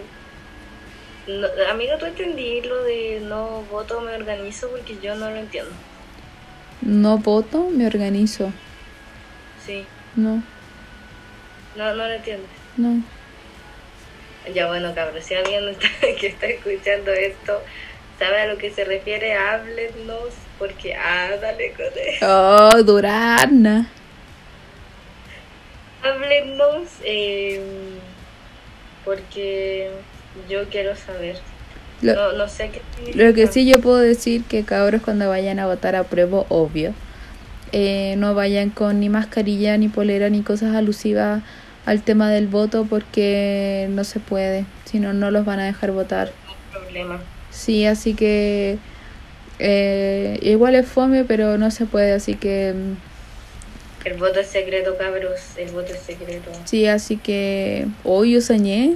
No, 1.27 1.49
amiga, 1.70 1.99
¿tú 1.99 2.07
entendí 2.07 2.61
lo 2.62 2.83
de 2.85 3.20
no 3.22 3.62
voto, 3.70 4.01
me 4.01 4.14
organizo? 4.14 4.68
Porque 4.70 4.97
yo 5.03 5.14
no 5.16 5.29
lo 5.31 5.37
entiendo. 5.37 5.72
No 6.83 7.18
voto, 7.18 7.68
me 7.70 7.87
organizo. 7.87 8.53
Sí, 9.64 9.85
No, 10.14 10.41
no, 11.77 11.85
no 11.95 12.07
lo 12.07 12.12
entiendes. 12.12 12.49
no. 12.77 13.03
Ya 14.55 14.68
bueno, 14.68 14.95
cabros, 14.95 15.24
si 15.24 15.35
alguien 15.35 15.66
está- 15.68 15.89
que 16.20 16.29
está 16.29 16.47
escuchando 16.47 17.11
esto 17.12 17.61
sabe 18.16 18.43
a 18.43 18.47
lo 18.47 18.57
que 18.59 18.70
se 18.70 18.85
refiere, 18.85 19.35
háblenos, 19.35 20.29
porque, 20.59 20.95
ah, 20.95 21.31
dale 21.41 21.72
con 21.72 21.87
eso. 21.97 22.27
Oh, 22.72 22.83
Durana. 22.85 23.91
Háblenos, 26.07 26.88
eh, 27.04 27.61
porque 29.04 29.90
yo 30.48 30.64
quiero 30.70 30.94
saber. 30.96 31.36
Lo, 32.02 32.14
No, 32.14 32.32
no 32.32 32.48
sé 32.48 32.70
qué 32.70 32.82
significa. 32.96 33.24
lo 33.24 33.34
que 33.34 33.46
sí 33.46 33.66
yo 33.66 33.80
puedo 33.80 33.98
decir 33.98 34.44
que 34.44 34.64
cabros 34.64 35.02
cuando 35.02 35.28
vayan 35.28 35.59
a 35.59 35.66
votar 35.66 35.96
apruebo, 35.96 36.46
obvio. 36.48 36.92
Eh, 37.72 38.14
no 38.18 38.34
vayan 38.34 38.70
con 38.70 39.00
ni 39.00 39.09
mascarilla, 39.09 39.76
ni 39.76 39.88
polera, 39.88 40.28
ni 40.28 40.42
cosas 40.42 40.74
alusivas 40.74 41.42
al 41.84 42.02
tema 42.02 42.30
del 42.30 42.46
voto 42.46 42.86
porque 42.88 43.88
no 43.90 44.04
se 44.04 44.20
puede. 44.20 44.64
Si 44.84 45.00
no, 45.00 45.12
no 45.12 45.30
los 45.30 45.44
van 45.44 45.61
a 45.61 45.64
dejar 45.64 45.92
votar. 45.92 46.30
problema. 46.72 47.20
Sí, 47.50 47.86
así 47.86 48.14
que 48.14 48.78
eh, 49.59 50.38
igual 50.42 50.74
es 50.74 50.86
fome, 50.86 51.24
pero 51.24 51.59
no 51.59 51.70
se 51.70 51.86
puede, 51.86 52.12
así 52.12 52.34
que 52.34 52.74
mm, 52.74 53.16
El 54.07 54.14
voto 54.18 54.38
es 54.38 54.46
secreto, 54.46 54.96
cabros. 54.96 55.40
El 55.57 55.72
voto 55.72 55.92
es 55.92 55.98
secreto. 55.98 56.48
sí, 56.64 56.86
así 56.86 57.16
que 57.16 57.88
hoy 58.04 58.34
yo 58.34 58.40
soñé, 58.40 58.94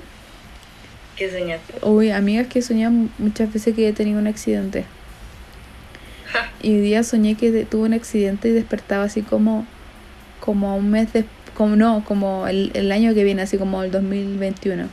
¿Qué 1.16 1.28
soñaste? 1.28 1.74
hoy 1.82 2.10
amigas 2.12 2.46
que 2.46 2.62
soñé 2.62 2.88
muchas 3.18 3.52
veces 3.52 3.74
que 3.74 3.88
he 3.88 3.92
tenido 3.92 4.20
un 4.20 4.28
accidente. 4.28 4.84
Y 6.62 6.74
hoy 6.74 6.80
día 6.82 7.02
soñé 7.02 7.34
que 7.34 7.64
tuve 7.64 7.86
un 7.86 7.94
accidente 7.94 8.48
y 8.48 8.52
despertaba 8.52 9.02
así 9.04 9.22
como 9.22 9.66
como 10.38 10.76
un 10.76 10.90
mes 10.90 11.12
de, 11.12 11.24
como 11.54 11.74
no, 11.74 12.04
como 12.06 12.46
el, 12.46 12.70
el 12.74 12.92
año 12.92 13.12
que 13.12 13.24
viene, 13.24 13.42
así 13.42 13.58
como 13.58 13.82
el 13.82 13.90
2021. 13.90 14.84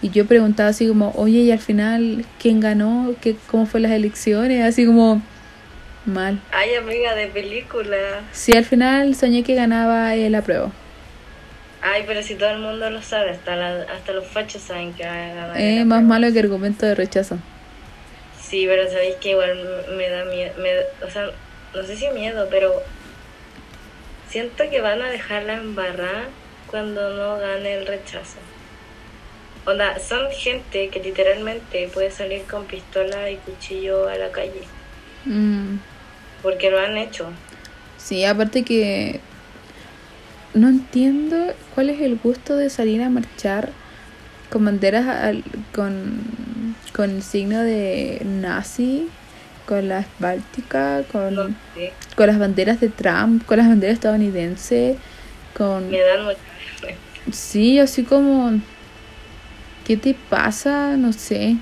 Y 0.00 0.10
yo 0.10 0.26
preguntaba 0.26 0.68
así 0.68 0.86
como, 0.86 1.10
oye, 1.16 1.40
y 1.40 1.50
al 1.50 1.58
final, 1.58 2.24
¿quién 2.40 2.60
ganó? 2.60 3.14
¿Qué, 3.20 3.36
¿Cómo 3.50 3.66
fue 3.66 3.80
las 3.80 3.90
elecciones? 3.92 4.62
Así 4.62 4.86
como, 4.86 5.20
mal. 6.06 6.40
Ay, 6.52 6.74
amiga 6.74 7.14
de 7.14 7.28
película. 7.28 8.22
Sí, 8.32 8.52
al 8.56 8.64
final 8.64 9.14
soñé 9.14 9.42
que 9.42 9.54
ganaba 9.54 10.14
el 10.14 10.34
apruebo. 10.34 10.72
Ay, 11.82 12.04
pero 12.06 12.22
si 12.22 12.34
todo 12.34 12.50
el 12.50 12.58
mundo 12.60 12.88
lo 12.90 13.02
sabe, 13.02 13.30
hasta, 13.30 13.56
la, 13.56 13.82
hasta 13.92 14.12
los 14.12 14.26
fachos 14.26 14.62
saben 14.62 14.94
que 14.94 15.04
va 15.04 15.12
a 15.12 15.34
ganar. 15.34 15.60
Es 15.60 15.78
la 15.78 15.84
más 15.84 15.98
prueba. 15.98 16.18
malo 16.20 16.32
que 16.32 16.38
argumento 16.38 16.86
de 16.86 16.94
rechazo. 16.94 17.38
Sí, 18.40 18.64
pero 18.66 18.88
sabéis 18.90 19.16
que 19.16 19.30
igual 19.30 19.58
me 19.96 20.08
da 20.08 20.24
miedo. 20.24 20.52
o 21.06 21.10
sea, 21.10 21.26
no 21.74 21.82
sé 21.82 21.96
si 21.96 22.08
miedo, 22.10 22.46
pero 22.50 22.72
siento 24.28 24.64
que 24.70 24.80
van 24.80 25.02
a 25.02 25.10
dejarla 25.10 25.54
embarrada 25.54 26.24
cuando 26.70 27.10
no 27.14 27.38
gane 27.38 27.74
el 27.74 27.86
rechazo. 27.86 28.38
Onda, 29.66 29.98
son 29.98 30.30
gente 30.30 30.88
que 30.88 31.00
literalmente 31.00 31.88
puede 31.92 32.10
salir 32.10 32.42
con 32.44 32.64
pistola 32.66 33.30
y 33.30 33.36
cuchillo 33.36 34.08
a 34.08 34.16
la 34.16 34.30
calle. 34.30 34.62
Mm, 35.24 35.76
Porque 36.44 36.70
lo 36.70 36.78
han 36.78 36.96
hecho. 36.96 37.26
Sí, 37.98 38.24
aparte 38.24 38.62
que 38.62 39.18
no 40.52 40.68
entiendo 40.68 41.36
cuál 41.74 41.90
es 41.90 42.00
el 42.00 42.16
gusto 42.16 42.56
de 42.56 42.70
salir 42.70 43.02
a 43.02 43.10
marchar 43.10 43.70
con 44.50 44.64
banderas 44.64 45.08
al- 45.08 45.42
con, 45.74 46.76
con 46.94 47.10
el 47.10 47.22
signo 47.24 47.60
de 47.62 48.20
nazi, 48.24 49.08
con 49.66 49.88
las 49.88 50.06
bálticas, 50.20 51.06
con, 51.06 51.34
No 51.34 51.48
sé, 51.74 51.92
con 52.14 52.26
las 52.28 52.38
banderas 52.38 52.78
de 52.80 52.88
Trump, 52.90 53.44
con 53.46 53.56
las 53.58 53.66
banderas 53.66 53.94
estadounidenses, 53.94 54.96
con... 55.56 55.90
me 55.90 56.00
dan 56.00 56.24
mucha 56.24 56.38
Sí, 57.32 57.78
así 57.80 58.04
como... 58.04 58.52
¿Qué 59.86 59.96
te 59.96 60.14
pasa? 60.30 60.96
No 60.96 61.12
sé. 61.12 61.56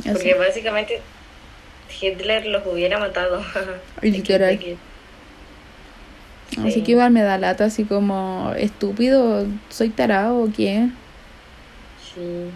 Así. 0.00 0.10
Porque 0.10 0.34
básicamente 0.34 1.00
Hitler 2.00 2.46
los 2.46 2.66
hubiera 2.66 2.98
matado. 2.98 3.42
Literal. 4.02 4.58
Así 6.58 6.70
Sí. 6.72 6.82
que 6.82 6.92
igual 6.92 7.10
me 7.10 7.22
da 7.22 7.38
lata, 7.38 7.64
así 7.66 7.84
como 7.84 8.52
estúpido, 8.56 9.46
soy 9.68 9.88
tarado 9.90 10.38
o 10.44 10.48
qué. 10.54 10.88
Sí. 12.14 12.50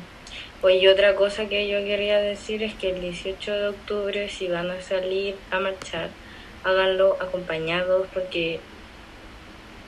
Oye, 0.63 0.89
otra 0.89 1.15
cosa 1.17 1.47
que 1.47 1.69
yo 1.69 1.79
quería 1.85 2.19
decir 2.19 2.63
es 2.63 2.75
que 2.75 2.91
el 2.91 3.01
18 3.01 3.53
de 3.53 3.69
octubre, 3.69 4.29
si 4.29 4.47
van 4.49 4.71
a 4.71 4.81
salir 4.81 5.35
a 5.51 5.59
marchar, 5.59 6.09
háganlo 6.65 7.17
acompañados 7.21 8.07
porque 8.13 8.61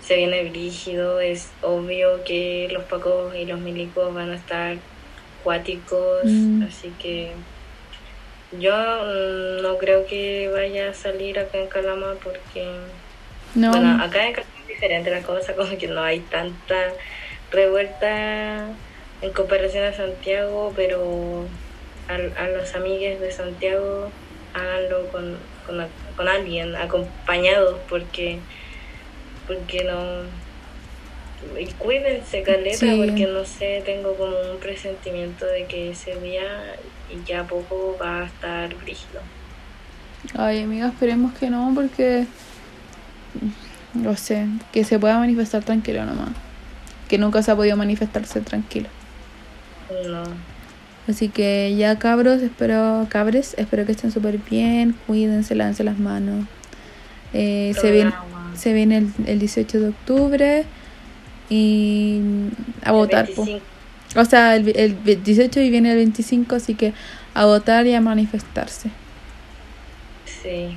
se 0.03 0.17
viene 0.17 0.49
brígido. 0.51 1.21
Es 1.21 1.51
obvio 1.63 2.25
que 2.25 2.69
los 2.73 2.85
pacos 2.85 3.35
y 3.37 3.45
los 3.47 3.61
milicos 3.61 4.13
van 4.15 4.31
a 4.31 4.37
estar 4.37 4.77
cuáticos, 5.45 6.25
Mm. 6.25 6.63
así 6.65 6.93
que 6.99 7.31
yo 8.59 8.73
mm, 8.75 9.63
no 9.63 9.79
creo 9.79 10.07
que 10.07 10.49
vaya 10.53 10.91
a 10.91 10.95
salir 10.95 11.39
acá 11.39 11.59
en 11.59 11.69
Calama 11.69 12.15
porque, 12.23 12.67
No, 13.55 13.71
bueno, 13.71 14.03
acá 14.03 14.27
en 14.27 14.33
Calama 14.35 14.53
es 14.63 14.69
diferente 14.69 15.11
la 15.11 15.23
cosa, 15.23 15.55
como 15.57 15.77
que 15.79 15.89
no 15.89 16.03
hay 16.03 16.21
tanta 16.21 16.93
revuelta 17.51 18.69
en 19.21 19.33
comparación 19.33 19.85
a 19.85 19.93
Santiago, 19.93 20.73
pero 20.75 21.45
a, 22.09 22.43
a 22.43 22.49
los 22.49 22.75
amigues 22.75 23.21
de 23.21 23.31
Santiago 23.31 24.11
háganlo 24.55 25.07
con, 25.09 25.39
con, 25.67 25.87
con 26.17 26.29
alguien, 26.29 26.75
acompañados, 26.77 27.79
porque, 27.89 28.39
porque 29.47 29.85
no... 29.85 30.43
Y 31.59 31.67
cuídense, 31.75 32.43
caleta, 32.43 32.77
Sí. 32.79 33.03
porque 33.05 33.27
no 33.27 33.45
sé, 33.45 33.83
tengo 33.85 34.15
como 34.15 34.37
un 34.39 34.59
presentimiento 34.59 35.45
de 35.47 35.65
que 35.65 35.91
ese 35.91 36.15
día 36.21 36.77
y 37.13 37.29
ya 37.29 37.45
poco 37.45 37.97
va 38.01 38.21
a 38.21 38.25
estar 38.25 38.75
brígido. 38.77 39.21
ay 40.35 40.63
amiga, 40.63 40.89
esperemos 40.89 41.33
que 41.35 41.51
no, 41.51 41.73
porque 41.75 42.27
no 43.95 44.17
sé, 44.17 44.47
que 44.73 44.85
se 44.85 44.99
pueda 44.99 45.19
manifestar 45.19 45.63
tranquilo 45.63 46.05
nomás. 46.05 46.31
Que 47.09 47.19
nunca 47.19 47.43
se 47.43 47.51
ha 47.51 47.57
podido 47.57 47.77
manifestarse 47.77 48.41
tranquilo. 48.41 48.89
No. 50.09 50.23
Así 51.09 51.29
que 51.29 51.75
ya 51.77 51.99
cabros, 51.99 52.41
espero, 52.43 53.07
cabres, 53.11 53.55
espero 53.59 53.85
que 53.85 53.93
estén 53.93 54.13
súper 54.13 54.39
bien, 54.39 54.97
cuídense, 55.07 55.55
lávense 55.55 55.85
las 55.85 55.99
manos. 55.99 56.47
Eh, 57.35 57.75
se, 57.81 57.91
viene, 57.91 58.13
se 58.55 58.73
viene 58.73 58.99
el, 58.99 59.13
el 59.27 59.39
18 59.39 59.81
de 59.81 59.89
octubre 59.89 60.65
y 61.51 62.21
a 62.85 62.93
votar. 62.93 63.29
po. 63.35 63.45
25. 63.45 63.72
O 64.17 64.25
sea, 64.25 64.57
el, 64.57 64.77
el 64.77 65.23
18 65.23 65.61
y 65.61 65.71
viene 65.71 65.91
el 65.93 65.97
25, 65.97 66.57
así 66.57 66.75
que 66.75 66.93
a 67.35 67.47
votar 67.47 67.87
y 67.87 67.95
a 67.95 68.01
manifestarse. 68.01 68.91
Sí. 70.27 70.77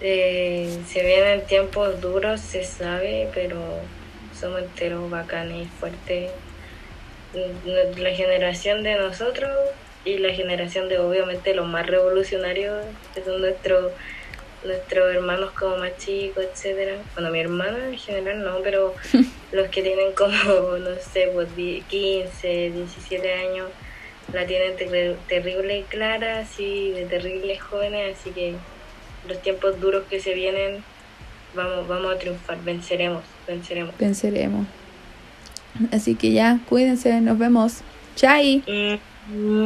Eh, 0.00 0.80
se 0.88 1.06
vienen 1.06 1.46
tiempos 1.46 2.00
duros, 2.00 2.40
se 2.40 2.64
sabe, 2.64 3.28
pero 3.32 3.60
somos 4.38 4.62
enteros 4.62 5.08
bacanes 5.08 5.66
y 5.66 5.70
fuertes. 5.78 6.30
La 7.96 8.10
generación 8.10 8.82
de 8.82 8.96
nosotros 8.96 9.50
y 10.04 10.18
la 10.18 10.34
generación 10.34 10.88
de 10.88 10.98
obviamente 10.98 11.54
los 11.54 11.68
más 11.68 11.86
revolucionarios, 11.86 12.84
que 13.14 13.22
son 13.22 13.40
nuestros 13.40 13.92
nuestros 14.64 15.14
hermanos 15.14 15.50
como 15.52 15.76
más 15.78 15.96
chicos, 15.98 16.44
etcétera. 16.44 16.96
Bueno, 17.14 17.30
mi 17.30 17.40
hermana 17.40 17.88
en 17.88 17.98
general 17.98 18.42
no, 18.44 18.58
pero 18.62 18.94
los 19.52 19.68
que 19.68 19.82
tienen 19.82 20.12
como, 20.12 20.32
no 20.78 20.90
sé, 21.12 21.30
pues 21.32 21.48
die- 21.56 21.82
15, 21.88 22.70
17 22.70 23.32
años, 23.34 23.68
la 24.32 24.46
tienen 24.46 24.76
ter- 24.76 25.16
terrible 25.28 25.78
y 25.78 25.82
clara, 25.82 26.40
así, 26.40 26.90
de 26.92 27.06
terribles 27.06 27.60
jóvenes, 27.60 28.16
así 28.18 28.30
que 28.30 28.54
los 29.28 29.40
tiempos 29.42 29.80
duros 29.80 30.04
que 30.08 30.20
se 30.20 30.34
vienen, 30.34 30.82
vamos, 31.54 31.86
vamos 31.88 32.14
a 32.14 32.18
triunfar, 32.18 32.58
venceremos, 32.62 33.22
venceremos. 33.46 33.94
Venceremos. 33.98 34.66
Así 35.90 36.14
que 36.16 36.32
ya, 36.32 36.58
cuídense, 36.68 37.20
nos 37.20 37.38
vemos. 37.38 37.80
Chai. 38.16 38.62
Mm. 39.28 39.64